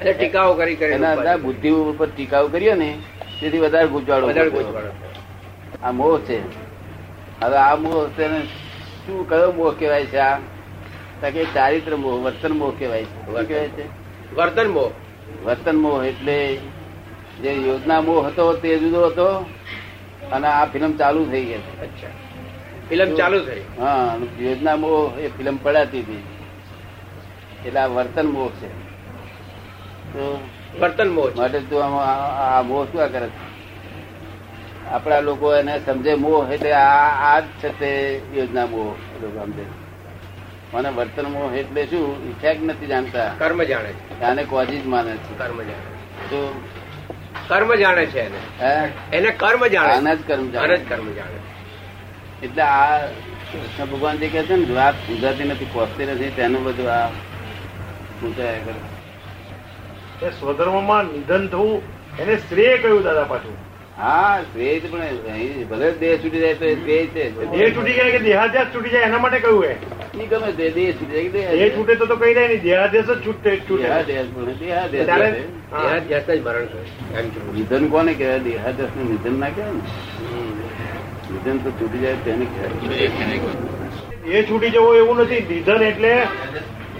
ટીકાઓ 0.00 0.54
કરી 0.54 0.74
એના 0.74 1.12
અંદર 1.12 1.36
બુદ્ધિ 1.36 1.70
ઉપર 1.70 2.06
ટીકાઓ 2.06 2.48
કર્યો 2.48 2.74
ને 2.74 2.98
તેથી 3.40 3.58
વધારે 3.58 3.88
ગુજવાડો. 3.88 4.26
આ 5.82 5.92
મોહ 5.92 6.18
છે. 6.20 6.38
હવે 7.40 7.56
આ 7.56 7.76
મોહ 7.76 8.06
તેને 8.16 8.40
શું 9.02 9.28
કયો 9.28 9.52
મોહ 9.52 9.74
કહેવાય 9.78 10.04
છે 10.04 10.18
આ? 10.18 10.38
કે 11.30 11.44
ચારિત્ર 11.44 11.96
મોહ 11.96 12.16
વર્તન 12.24 12.52
મોહ 12.52 12.72
કહેવાય 12.78 13.04
છે. 13.04 13.18
કહેવાય 13.48 13.68
છે? 13.68 13.84
વર્તન 14.34 14.68
મોહ. 14.68 14.90
વર્તન 15.44 15.76
મોહ 15.76 16.04
એટલે 16.04 16.58
જે 17.42 17.50
યોજના 17.68 18.00
મોહ 18.00 18.26
હતો 18.26 18.52
તે 18.52 18.78
જુદો 18.78 19.06
હતો 19.06 19.28
અને 20.32 20.46
આ 20.46 20.64
ફિલ્મ 20.64 20.92
ચાલુ 20.96 21.24
થઈ 21.24 21.44
ગઈ. 21.44 21.62
ફિલ્મ 22.88 23.14
ચાલુ 23.14 23.38
થઈ. 23.40 23.62
હા 23.78 24.16
યોજના 24.40 24.76
મોહ 24.76 25.18
એ 25.18 25.28
ફિલ્મ 25.28 25.56
પડાતી 25.62 26.00
હતી. 26.00 26.22
એટલે 27.66 27.80
આ 27.80 27.86
વર્તન 27.86 28.26
મોહ 28.26 28.50
છે. 28.50 28.68
તો 30.12 30.22
વર્તન 30.80 31.08
મોહ 31.08 31.28
માટે 31.36 31.58
તું 31.60 31.80
આ 31.84 32.62
મોહ 32.62 32.84
શું 32.84 33.12
કરે 33.12 33.26
છે? 33.26 33.40
આપણા 34.90 35.20
લોકો 35.20 35.54
એને 35.56 35.74
સમજે 35.86 36.14
મોહ 36.14 36.50
એટલે 36.50 36.72
આ 36.72 37.34
આ 37.34 37.40
જ 37.40 37.44
છે 37.62 37.68
તે 37.78 37.90
યોજના 38.34 38.66
મોહ 38.66 38.90
લોકો 39.22 39.38
સમજે 39.44 39.64
મને 40.74 40.88
વર્તન 40.88 41.26
મોહ 41.26 41.52
એટલે 41.54 41.82
શું? 41.86 42.06
ઇફેક્ટ 42.30 42.62
નથી 42.64 42.86
જાણતા. 42.86 43.28
કર્મ 43.38 43.62
જાણે 43.62 43.92
છે. 43.92 44.22
આને 44.22 44.42
કોઝિજ 44.44 44.86
માને 44.86 45.12
છે. 45.16 45.32
કર્મ 45.38 45.58
જાણે 45.62 45.90
તો 46.30 46.38
કર્મ 47.48 47.74
જાણે 47.74 48.04
છે 48.06 48.20
એને. 48.20 48.40
એને 49.12 49.30
કર્મ 49.32 49.66
જાણે 49.66 49.92
આના 49.92 50.14
જ 50.14 50.18
કર્મ 50.26 50.50
જાણે 50.50 50.76
જ 50.76 50.88
કર્મ 50.88 51.08
જાણે 51.12 51.38
એટલે 52.42 52.62
આ 52.62 52.98
કૃષ્ણ 53.52 53.86
ભગવાન 53.86 54.16
જે 54.16 54.28
કહે 54.28 54.42
છે 54.42 54.56
ને 54.56 54.74
વાત 54.74 54.94
પૂજાતી 55.06 55.44
નથી 55.44 55.66
પહોંચતી 55.72 56.06
નથી 56.06 56.30
તેનું 56.30 56.64
બધું 56.64 56.88
આ 56.92 57.08
પૂજાયા 58.20 58.64
કરે. 58.66 58.80
એ 60.26 60.28
સ્વધર્મમાં 60.40 61.04
નિધન 61.16 61.44
થવું 61.48 61.82
એને 62.20 62.34
શ્રેય 62.36 62.78
કહ્યું 62.78 63.02
દાદા 63.08 63.28
પાછું? 63.32 63.56
હા 64.00 64.42
શ્રેય 64.42 64.80
પણ 64.80 65.02
ભલે 65.70 65.86
દેહ 66.02 66.12
છૂટી 66.24 66.40
જાય 66.40 66.54
તો 66.54 66.64
એ 66.64 66.74
શ્રેય 66.74 67.06
છે. 67.06 67.30
દેહ 67.56 67.74
છૂટી 67.76 67.92
જાય 67.92 68.10
કે 68.10 68.18
દેહાદ્યાસ 68.26 68.68
છૂટી 68.74 68.92
જાય 68.94 69.06
એના 69.10 69.18
માટે 69.18 69.38
કહ્યું 69.38 69.64
એ? 69.64 69.76
ગમે 70.30 70.52
તે 70.58 70.70
દેહ 70.70 70.94
છૂટી 70.98 71.14
જાય 71.14 71.30
દેહ 71.34 71.44
દેહ 71.60 71.70
છૂટે 71.76 71.94
તો 72.00 72.04
તો 72.06 72.16
કઈ 72.22 72.34
જાય 72.34 72.48
નહીં 72.48 72.62
દેહાદ્યાસ 72.62 73.08
જ 73.10 73.12
છૂટે 73.26 73.50
છૂટે. 73.68 73.84
દેહાધ્યાસ 73.84 74.26
જ 74.26 74.28
મરણ 76.40 76.66
થયું. 76.72 76.86
નિધન 77.54 77.84
કોને 77.94 78.12
કહેવાય? 78.14 78.40
દેહાદેશનું 78.48 79.06
નિધન 79.12 79.34
ના 79.44 79.48
કહેવાય 79.48 79.72
ને? 79.72 79.80
નિધન 81.32 81.56
તો 81.64 81.70
છૂટી 81.70 82.00
જાય 82.04 82.16
તેને 82.24 82.44
કહેવાય. 82.44 83.10
એ 84.26 84.28
છૂટી 84.50 84.70
જવો 84.70 84.94
એવું 84.94 85.16
નથી 85.24 85.44
નિધન 85.54 85.82
એટલે 85.82 86.12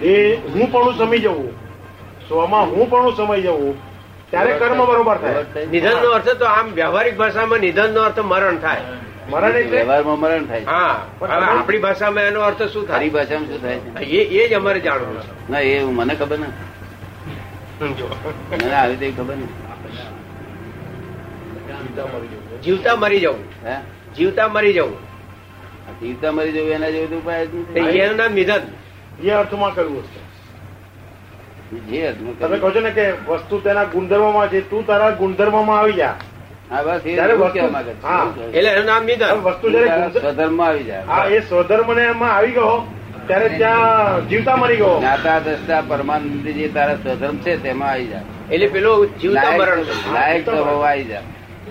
દેહ 0.01 0.39
હું 0.55 0.73
પણ 0.73 0.99
સમી 0.99 1.19
જવું. 1.19 1.71
સ્વમાં 2.29 2.71
હું 2.71 2.91
પણ 2.91 3.15
સમાઈ 3.15 3.43
જવું. 3.43 3.91
ત્યારે 4.31 4.53
કર્મ 4.59 4.87
બરોબર 4.87 5.17
થાય. 5.17 5.67
નિધન 5.67 6.03
નો 6.03 6.11
અર્થ 6.11 6.29
તો 6.29 6.45
આમ 6.45 6.67
વ્યવહારિક 6.73 7.17
ભાષામાં 7.17 7.59
નિધન 7.59 7.95
નો 7.95 8.01
અર્થ 8.01 8.19
મરણ 8.19 8.57
થાય. 8.59 8.81
મરણ 9.31 9.49
એટલે? 9.49 9.77
વ્યવહારમાં 9.77 10.21
મરણ 10.21 10.45
થાય. 10.45 10.65
હા 10.65 11.07
હવે 11.21 11.33
આપણી 11.33 11.79
ભાષામાં 11.79 12.25
એનો 12.25 12.41
અર્થ 12.41 12.63
શું 12.63 12.89
તારી 12.89 13.11
થાય 13.11 13.25
ભાષામાં 13.25 13.47
શું 13.47 13.63
થાય? 13.63 14.05
એ 14.05 14.21
એ 14.23 14.49
જ 14.49 14.53
અમારે 14.53 14.81
જાણવું 14.81 15.23
છે. 15.23 15.51
ના 15.51 15.59
એ 15.59 15.85
મને 15.85 16.15
ખબર 16.15 16.39
ને. 16.39 16.47
મને 18.65 18.75
આવી 18.75 18.97
રીતે 18.97 19.23
ખબર 19.23 19.35
ને. 19.35 19.47
જીવતા 22.65 22.97
મરી 22.97 23.21
જવું. 23.21 23.45
હે? 23.67 23.77
જીવતા 24.17 24.49
મરી 24.49 24.73
જવું. 24.73 24.97
જીવતા 26.01 26.33
મરી 26.33 26.53
જવું 26.53 26.71
એના 26.71 26.91
જેવું 26.91 27.23
ઉપાય. 27.23 27.41
એનું 27.75 28.17
નામ 28.17 28.33
નિધન. 28.33 28.61
એ 29.23 29.31
અર્થમાં 29.31 29.75
કહ્યું 29.75 30.05
છે. 30.05 30.31
જે 31.79 32.07
અર્થમાં 32.07 32.39
તમે 32.39 32.59
કહો 32.59 32.71
છો 32.71 32.81
ને 32.81 32.91
કે 32.91 33.13
વસ્તુ 33.27 33.61
તેના 33.61 33.85
ગુણધર્મમાં 33.85 34.49
છે 34.49 34.71
તું 34.71 34.87
તારા 34.87 35.11
ગુણધર્મમાં 35.11 35.79
આવી 35.79 35.93
જા. 35.93 36.15
પરમાનંદ 45.89 46.49
જે. 46.49 46.69
તારા 46.69 46.95
સ્વધર્મ 46.95 47.37
છે 47.37 47.63
તેમાં 47.63 47.91
આવી 47.91 48.07
જાય 48.07 48.23
એટલે 48.51 48.67
પેલો 48.67 49.07
જીવતા 49.07 49.57
મરણ 49.57 49.79
નાયક 50.13 50.45
સ્વભાવ 50.45 50.85
આવી 50.85 51.05
જાય 51.05 51.23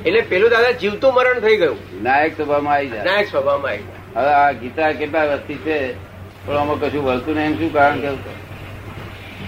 એટલે 0.05 0.21
પેલું 0.21 0.49
દાદા 0.49 0.71
જીવતું 0.71 1.13
મરણ 1.13 1.39
થઈ 1.39 1.57
ગયું. 1.57 2.03
નાયક 2.03 2.38
સ્વભાવમાં 2.38 2.73
આવી 2.73 2.89
જાય 2.89 3.03
નાયક 3.03 3.27
સ્વભાવમાં 3.31 3.71
આવી 3.71 3.83
જાય 3.83 4.21
હવે 4.21 4.33
આ 4.33 4.51
ગીતા 4.51 4.91
કેટલા 4.91 5.23
વસ્તી 5.23 5.53
છે 5.53 6.09
પણ 6.45 6.58
આમાં 6.58 6.80
કશું 6.80 7.06
વળતું 7.06 7.36
નહીં 7.36 7.60
શું 7.60 7.73
કારણ 7.73 7.99
કે 7.99 8.10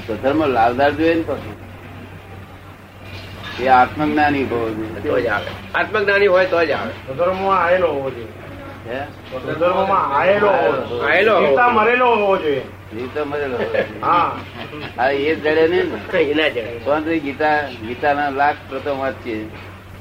સ્વધર્મ 0.08 0.45
લાભદાર 0.45 0.91
જોઈએ 0.91 1.13
ને 1.13 1.21
પછી. 1.21 1.56
એ 3.63 3.67
આત્મજ્ઞાની 3.67 4.43
હોવો 4.43 4.69
જોઈએ. 5.04 5.30
આત્મજ્ઞાની 5.75 6.27
હોય 6.27 6.45
તો 6.45 6.65
જ 6.65 6.71
આવે. 6.71 6.91
સ્વધર્મમાં 6.91 7.63
આવેલો 7.63 7.88
હોવો 7.88 8.10
જોઈએ. 8.10 8.27
હે? 8.89 9.04
સ્વધર્મમાં 9.04 10.19
આવેલો 10.19 10.47
હોવો 10.47 10.86
જોઈએ. 10.89 11.12
આયેલો 11.12 11.36
હોવો. 11.36 11.47
જીવતા 11.47 11.69
મરેલો 11.69 12.15
હોવો 12.15 12.38
જોઈએ. 12.38 12.62
જીવતો 12.93 13.25
મરેલો 13.25 13.58
હા. 14.01 14.36
હા 14.97 15.10
એ 15.10 15.36
જડે 15.36 15.67
નહીં 15.67 15.84
ને. 15.84 16.19
એના 16.19 16.47
જડે. 16.47 16.80
સ્વાતંત્ર્ય 16.84 17.19
ગીતા 17.19 17.62
ગીતાના 17.62 18.30
લાખ 18.30 18.56
પ્રથમ 18.69 18.97
વાંચીએ 18.99 19.45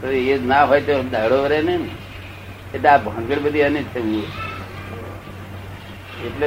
તો 0.01 0.07
એ 0.07 0.39
ના 0.39 0.65
હોય 0.65 0.81
તો 0.81 1.03
દાડો 1.03 1.43
વરે 1.43 1.63
ને. 1.63 1.79
એટલે 2.75 2.89
આ 2.89 2.99
ભાંગડ 2.99 3.39
બધી 3.39 3.63
અને 3.63 3.83
જ 3.83 3.85
છે 3.85 4.01
મૂળ. 4.01 4.50
એટલે 6.27 6.47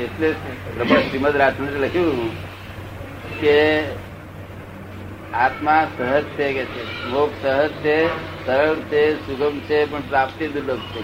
એટલે 0.00 0.32
શ્રીમદ 1.02 1.36
રાજચંદ્ર 1.36 1.84
લખ્યું 1.84 2.30
કે 3.40 3.82
આત્મા 5.34 5.86
સહજ 5.98 6.22
છે 6.22 6.52
કે 6.52 6.64
છે. 6.64 7.08
મોક્ષ 7.08 7.42
સહજ 7.42 7.70
છે 7.70 8.06
સરળ 8.46 8.74
છે 8.74 9.14
સુગમ 9.14 9.58
છે 9.58 9.84
પણ 9.90 10.00
પ્રાપ્તિ 10.00 10.48
દુર્લભ 10.48 10.78
છે. 10.78 11.00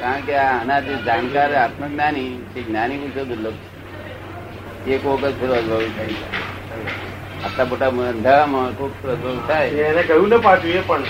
કારણ 0.00 0.20
કે 0.20 0.34
આના 0.36 0.80
જે 0.80 0.94
જાણકાર 1.06 1.54
આત્મજ્ઞાની 1.54 2.46
તે 2.54 2.62
જ્ઞાની 2.62 2.98
પુરુષો 2.98 3.24
દુર્લભ 3.24 3.52
છે. 3.52 4.94
એક 4.94 5.06
વખત 5.06 5.32
ફેરો 5.40 5.54
અનુભવ 5.54 5.82
થાય. 5.96 6.08
આટલા 7.44 7.64
મોટા 7.64 7.88
અંધારામાં 7.88 8.78
કોક 8.78 9.06
અનુભવ 9.06 9.40
થાય. 9.46 9.68
એને 9.68 10.02
કહ્યું 10.02 10.28
ને 10.28 10.36
પાછું 10.36 10.70
એ 10.70 10.80
પણ. 10.86 11.02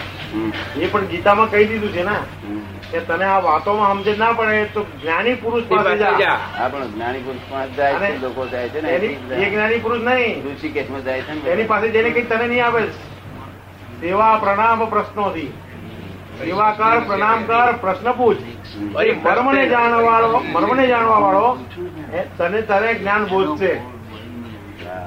એ 0.76 0.86
પણ 0.86 1.04
ગીતામાં 1.06 1.50
કહી 1.50 1.64
દીધું 1.64 1.92
છે 1.92 2.02
ને. 2.02 2.61
કે 2.92 3.00
તને 3.00 3.24
આ 3.24 3.38
વાતોમાં 3.40 3.92
સમજ 3.92 4.18
ના 4.18 4.32
પડે 4.32 4.64
તો 4.74 4.80
જ્ઞાની 5.02 5.34
પુરુષ 5.34 5.64
પાસે 5.68 5.84
પાસે 5.84 6.18
જા. 6.18 6.68
પણ 6.72 6.86
જ્ઞાની 6.88 7.22
પુરુષમાં 7.26 7.74
જાય 7.76 7.94
છે 7.94 8.10
લોકો 8.22 8.46
જાય 8.46 8.68
છે 8.68 8.80
ને 8.80 8.90
એ 9.44 9.50
જ્ઞાની 9.50 9.78
પુરુષ 9.78 10.02
નહીં. 10.02 10.46
ઋષિકેશમાં 10.46 11.04
જાય 11.04 11.22
છે 11.22 11.32
ને 11.34 11.50
એની 11.50 11.64
પાસે 11.64 11.88
જઈને 11.88 12.10
કઈ 12.10 12.22
તને 12.22 12.46
નહીં 12.46 12.64
આવે. 12.66 12.82
સેવા 14.00 14.34
પ્રણામ 14.42 14.84
પ્રશ્નોથી. 14.86 15.50
સેવા 16.38 16.70
કર 16.72 17.00
પ્રણામ 17.06 17.44
કર 17.44 17.72
પ્રશ્ન 17.80 18.12
પૂછ. 18.12 18.42
મર્મને 19.24 19.64
જાણવા 19.68 20.02
વાળો 20.02 20.42
મર્મને 20.52 20.86
જાણવા 20.86 21.18
વાળો 21.18 21.48
તને 22.38 22.62
તને 22.62 22.94
જ્ઞાન 22.94 23.24
બોધશે. 23.24 23.74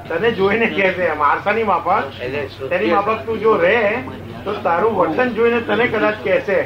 તને 0.08 0.28
જોઈને 0.30 0.66
કે 0.66 0.86
છે 0.92 1.12
મારસાની 1.14 1.64
માફક. 1.64 2.04
તેની 2.70 2.90
માફક 2.90 3.18
તું 3.26 3.40
જો 3.40 3.52
રે 3.56 3.76
તો 4.44 4.52
તારું 4.64 4.92
વર્તન 4.98 5.28
જોઈને 5.34 5.60
તને 5.60 5.86
કદાચ 5.86 6.18
કહેશે. 6.24 6.60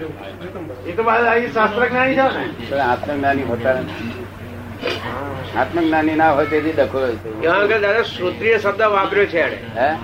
એ 0.00 0.92
તો 0.92 1.02
છે 1.02 2.16
ને. 2.16 2.80
આત્મજ્ઞાની 2.80 3.42
હોતા 3.42 3.74
આત્મજ્ઞાની 5.60 6.14
ના 6.14 6.32
હોય 6.32 6.46
તેથી 6.46 6.72
ડખો 6.72 7.12
છે. 7.12 7.40
દાદા 7.80 8.02
શ્રોત્રીય 8.02 8.58
શબ્દ 8.58 8.82
વાપર્યો 8.82 9.26
છે 9.26 9.76
હે? 9.78 9.94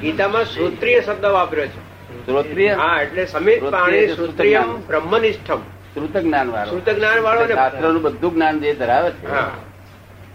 ગીતામાં 0.00 0.44
શ્રોત્રીય 0.44 1.00
શબ્દ 1.00 1.24
વાપર્યો 1.24 1.66
છે. 1.66 1.92
શ્રોત્રીય? 2.26 2.72
હા 2.72 3.02
એટલે 3.02 3.26
સમિત 3.26 3.64
પાણી 3.64 3.96
એટલે 3.96 4.58
બ્રહ્મનિષ્ઠમ 4.86 5.58
શ્રુત 5.94 6.16
જ્ઞાન 6.16 6.50
વાળો 6.50 6.70
શ્રુત 6.70 6.88
જ્ઞાન 6.88 7.18
વાળો 7.18 7.44
ને 7.44 7.54
શાસ્ત્રનું 7.54 8.02
બધું 8.02 8.34
જ્ઞાન 8.34 8.60
જે 8.60 8.74
ધરાવે 8.74 9.10
છે. 9.10 9.26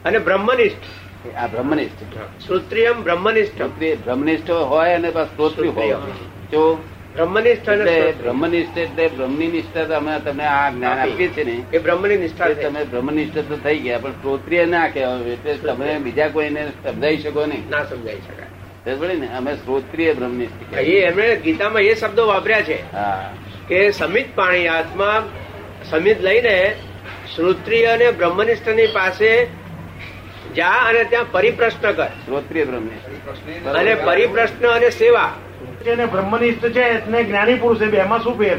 અને 0.06 0.20
બ્રહ્મનિષ્ઠ. 0.20 1.36
આ 1.36 1.48
બ્રહ્મનિષ્ઠ. 1.48 2.18
શ્રોત્રિયમ 2.46 3.04
બ્રહ્મનિષ્ઠ 3.04 3.62
બ્રહ્મનિષ્ઠ 4.04 4.52
હોય 4.52 4.94
અને 4.94 5.12
શ્રોત્રિય 5.12 5.72
હોય. 5.72 5.96
જો 6.52 6.84
બ્રહ્મનિષ્ઠ 7.18 7.70
એટલે 7.70 8.12
બ્રહ્મનિષ્ઠ 8.12 8.78
એટલે 8.78 9.08
બ્રહ્મની 9.08 9.48
નિષ્ઠા 9.48 9.98
અમે 9.98 10.20
તમને 10.20 10.44
આ 10.46 10.70
જ્ઞાન 10.70 11.00
આપીએ 11.00 11.28
છીએ 11.28 11.44
ને 11.44 11.64
એ 11.74 11.80
બ્રહ્મની 11.80 12.18
નિષ્ઠા 12.18 12.50
તમે 12.50 12.84
બ્રહ્મનિષ્ઠ 12.84 13.38
તો 13.50 13.58
થઈ 13.64 13.78
ગયા 13.78 14.00
પણ 14.00 14.12
શ્રોત્રિય 14.12 14.66
ના 14.66 14.88
કહેવાય 14.88 15.34
એટલે 15.34 15.54
તમે 15.54 16.00
બીજા 16.00 16.28
કોઈને 16.28 16.68
સમજાવી 16.84 17.18
શકો 17.18 17.46
નહીં. 17.46 17.64
ના 17.70 17.84
સમજાવી 17.84 18.22
શકાય. 18.22 19.16
ને? 19.16 19.28
અમે 19.38 19.56
શ્રોત્રિય 19.56 20.14
બ્રહ્મનિષ્ઠ 20.14 20.78
એ 20.78 21.00
એમણે 21.00 21.36
ગીતામાં 21.36 21.82
એ 21.82 21.94
શબ્દો 21.96 22.28
વાપર્યા 22.28 22.62
છે 22.62 22.78
કે 23.68 23.92
સમિત 23.92 24.36
પાણી 24.36 24.68
આત્મા 24.68 25.24
સમિત 25.90 26.22
લઈને 26.22 26.76
શ્રોત્રિય 27.36 27.86
અને 27.86 28.12
બ્રહ્મનિષ્ઠની 28.12 28.88
પાસે 28.88 29.48
જા 30.56 30.70
અને 30.70 31.04
ત્યાં 31.04 31.32
પરિપ્રશ્ન 31.32 31.92
કર. 31.92 32.06
શ્રોત્રિય 32.06 32.66
બ્રહ્મનિષ્ઠ. 32.66 33.68
અને 33.68 33.96
પરિપ્રશ્ન 33.96 34.68
અને 34.68 34.90
સેવા. 34.90 35.32
છે 35.88 35.96
ને 35.96 36.06
બ્રહ્મનિષ્ઠ 36.06 36.66
છે 36.68 37.10
ને 37.10 37.24
જ્ઞાની 37.24 37.56
પુરુષ 37.56 37.80
છે 37.80 37.86
બેમાં 37.86 38.20
શું 38.20 38.38
ફેર? 38.38 38.58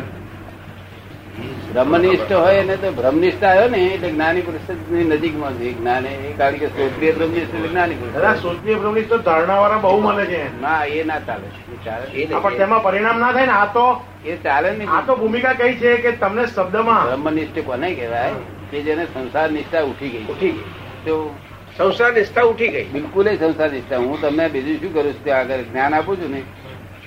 બ્રહ્મનિષ્ઠ 1.73 2.33
હોય 2.33 2.63
ને 2.63 2.77
તો 2.77 2.93
બ્રહ્મનિષ્ઠ 2.93 3.45
આવ્યો 3.45 3.69
ને 3.69 3.79
એટલે 3.79 4.11
જ્ઞાની 4.11 4.41
પુરુષની 4.41 5.05
નજીકમાં 5.05 5.53
છે. 5.53 5.73
જ્ઞાન 5.73 6.07
એ 6.07 6.33
કારણ 6.39 6.57
કે 6.57 6.67
શ્રોત્રિય 6.67 7.13
બ્રહ્મનિષ્ઠ 7.13 7.55
એટલે 7.55 7.69
જ્ઞાની 7.69 7.95
પુરુષ 7.95 8.41
શ્રોત્રિય 8.41 8.75
બ્રહ્મનિષ્ઠ 8.75 9.15
ધારણા 9.15 9.59
વાળા 9.61 9.77
બહુ 9.77 10.01
મળે 10.01 10.27
છે. 10.27 10.61
ના 10.63 10.85
એ 10.85 11.05
ના 11.05 11.19
ચાલે 11.19 12.27
પણ 12.43 12.55
તેમાં 12.55 12.83
પરિણામ 12.83 13.19
ના 13.21 13.33
થાય 13.33 13.47
ને 13.47 13.53
આ 13.53 13.67
તો 13.67 14.05
એ 14.27 14.37
ચાલે 14.37 14.71
નહીં. 14.71 14.91
આ 14.91 15.01
તો 15.07 15.17
ભૂમિકા 15.17 15.53
કઈ 15.53 15.75
છે 15.75 15.97
કે 15.97 16.13
તમને 16.13 16.47
શબ્દમાં 16.47 17.05
બ્રહ્મનિષ્ઠ 17.07 17.59
કોને 17.67 17.95
કહેવાય? 17.95 18.33
કે 18.71 18.83
જેને 18.83 19.05
સંસાર 19.05 19.51
નિષ્ઠા 19.51 19.83
ઉઠી 19.83 20.09
ગઈ. 20.09 20.25
ઉઠી 20.25 20.51
ગઈ. 20.51 20.65
તો 21.07 21.35
સંસાર 21.79 22.13
નિષ્ઠા 22.13 22.43
ઉઠી 22.43 22.69
ગઈ. 22.69 22.85
બિલકુલ 22.85 23.37
સંસાર 23.37 23.71
નિષ્ઠા. 23.73 23.97
હું 23.97 24.21
તમને 24.21 24.49
બીજું 24.49 24.81
શું 24.81 24.95
કરું 24.95 25.13
છું 25.13 25.37
આગળ? 25.37 25.63
જ્ઞાન 25.71 25.95
આપું 25.95 26.17
છું 26.17 26.31
ને? 26.31 26.43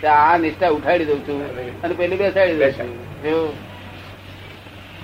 આ 0.08 0.38
નિષ્ઠા 0.38 0.70
ઉઠાડી 0.70 1.06
દઉં 1.06 1.20
છું 1.20 1.48
અને 1.82 1.94
પેલી 1.94 2.16
બેસાડી 2.16 2.56
દઉં 2.56 2.72
છું. 2.72 3.54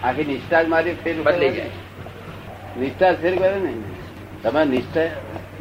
આખી 0.04 0.24
નિષ્ઠા 0.24 0.64
જ 0.64 0.68
મારી 0.68 0.94
ફેર 0.94 1.22
બદલી 1.22 1.50
જાય. 1.50 1.70
નિષ્ઠા 2.80 3.14
ફેર 3.14 3.36
કરે 3.36 3.60
ને. 3.60 3.74
તમે 4.44 4.66
નિષ્ઠા 4.66 5.02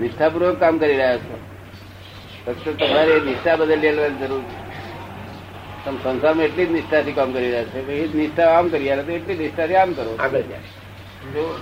નિષ્ઠાપૂર્વક 0.00 0.60
કામ 0.60 0.78
કરી 0.78 0.96
રહ્યા 0.96 1.16
છો. 1.16 1.38
ફક્ત 2.46 2.68
તમારે 2.68 3.20
નિષ્ઠા 3.20 3.56
બદલી 3.56 3.76
લેવાની 3.76 4.14
જરૂર 4.14 4.42
છે. 4.42 4.66
તમે 5.84 5.98
સંસારમાં 6.04 6.44
એટલી 6.44 6.66
જ 6.66 6.70
નિષ્ઠાથી 6.70 7.12
કામ 7.12 7.32
કરી 7.32 7.50
રહ્યા 7.50 7.64
છો 7.64 7.78
એ 7.78 8.08
જ 8.08 8.16
નિષ્ઠા 8.16 8.58
આમ 8.58 8.68
કરી 8.68 8.78
રહ્યા 8.78 9.02
તો 9.02 9.12
એટલી 9.12 9.34
નિષ્ઠાથી 9.34 9.74
આમ 9.74 9.92
કરો. 9.92 10.16
આગળ 10.18 10.40
જાય. 10.40 10.58
જો 11.26 11.58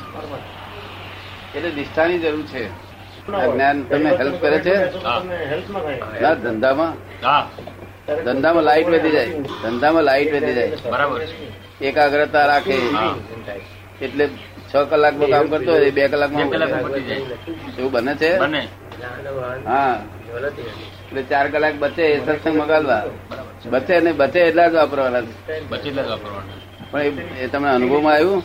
એટલે 1.55 1.71
નિષ્ઠાની 1.71 2.19
જરૂર 2.19 2.43
છે. 2.43 2.85
આ 3.33 3.47
જ્ઞાન 3.47 3.85
તમને 3.85 4.11
હેલ્પ 4.11 4.41
કરે 4.41 4.59
છે? 4.59 4.75
તમને 4.87 6.21
ના 6.21 6.35
ધંધામાં. 6.35 7.13
ધંધામાં 8.25 8.63
લાઈટ 8.63 8.87
વધી 8.87 9.11
જાય. 9.11 9.29
ધંધામાં 9.63 10.03
લાઈટ 10.03 10.35
વધી 10.35 10.55
જાય. 10.55 10.69
બરાબર 10.91 11.21
એકાગ્રતા 11.81 12.47
રાખે. 12.47 12.73
એટલે 14.03 14.29
છ 14.75 14.77
કલાકમાં 14.77 15.29
કામ 15.29 15.47
કરતો 15.47 15.73
હોય 15.73 15.91
બે 15.91 16.09
કલાક 16.09 16.31
કલાકમાં 16.51 16.81
એવું 17.79 17.93
બને 17.93 18.15
છે? 18.15 18.37
હા. 19.67 20.03
એટલે 21.09 21.23
ચાર 21.23 21.49
કલાક 21.49 21.75
બચે 21.75 22.03
એ 22.03 22.27
સત્સંગ 22.27 22.63
મગાલવા 22.63 23.03
બચે 23.67 24.01
ને 24.01 24.13
બચે 24.13 24.41
એટલા 24.41 24.69
જ 24.69 24.75
વાપરવાના. 24.75 25.21
પણ 26.91 27.03
એ- 27.03 27.47
તમને 27.47 27.71
અનુભવમાં 27.71 28.15
આવ્યું? 28.15 28.43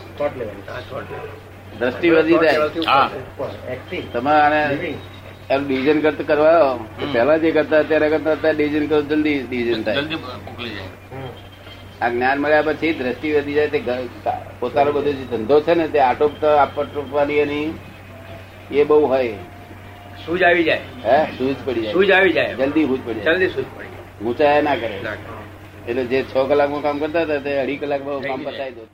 દ્રષ્ટિ 1.79 2.09
વધી 2.09 2.33
જાય. 2.33 2.53
તમારે 2.53 4.01
તમે 4.13 4.31
આને 4.31 4.75
એમ 5.49 5.67
ડિવિઝન 5.67 6.01
કરતા 6.01 6.23
કરવા 6.23 6.77
પેલા 7.13 7.37
જે 7.37 7.51
કરતા 7.51 7.83
ત્યારે 7.83 8.09
કરતા 8.09 8.31
અત્યારે 8.31 8.57
ડિવિઝન 8.57 8.87
કરો 8.87 9.01
જલ્દી 9.01 9.39
ડિવિઝન 9.39 9.83
થાય. 9.83 9.95
જલ્દી 9.95 10.15
મોકલી 10.15 10.69
જાય. 10.69 10.87
આ 12.01 12.09
જ્ઞાન 12.09 12.39
મળ્યા 12.39 12.61
પછી 12.61 12.93
દ્રષ્ટિ 12.93 13.33
વધી 13.33 13.53
જાય 13.53 13.67
તે 13.67 13.83
પોતાનો 14.59 14.91
બધો 14.91 15.11
જે 15.11 15.25
ધંધો 15.25 15.61
છે 15.61 15.73
ને 15.73 15.87
તે 15.87 15.99
આટોપતા 15.99 16.61
આપવાની 16.61 17.33
એની 17.33 17.73
એ 18.71 18.83
બહુ 18.83 19.07
હોય. 19.07 19.33
સૂજ 20.25 20.43
આવી 20.43 20.63
જાય. 20.63 20.79
હે? 21.05 21.25
સૂજ 21.37 21.55
પડી 21.65 21.91
સૂજ 21.91 22.07
જાય 22.07 22.19
આવી 22.19 22.33
જાય. 22.33 22.53
જલ્દી 22.53 22.85
સૂજ 22.85 22.99
પડી 23.05 23.19
જાય. 23.19 23.33
જલ્દી 23.33 23.47
સૂજ 23.47 23.65
પડી 23.77 23.87
જાય. 23.87 24.25
ઊંચાયા 24.25 24.61
ના 24.61 24.75
કરે. 24.75 24.99
એટલે 25.87 26.05
જે 26.05 26.23
છ 26.23 26.37
કલાકમાં 26.47 26.81
કામ 26.81 26.99
કરતા 26.99 27.21
હતા 27.21 27.37
તે 27.37 27.57
અઢી 27.59 27.77
કલાકમાં 27.77 28.19
કામ 28.19 28.43
પતાવી 28.43 28.71
દો. 28.71 28.87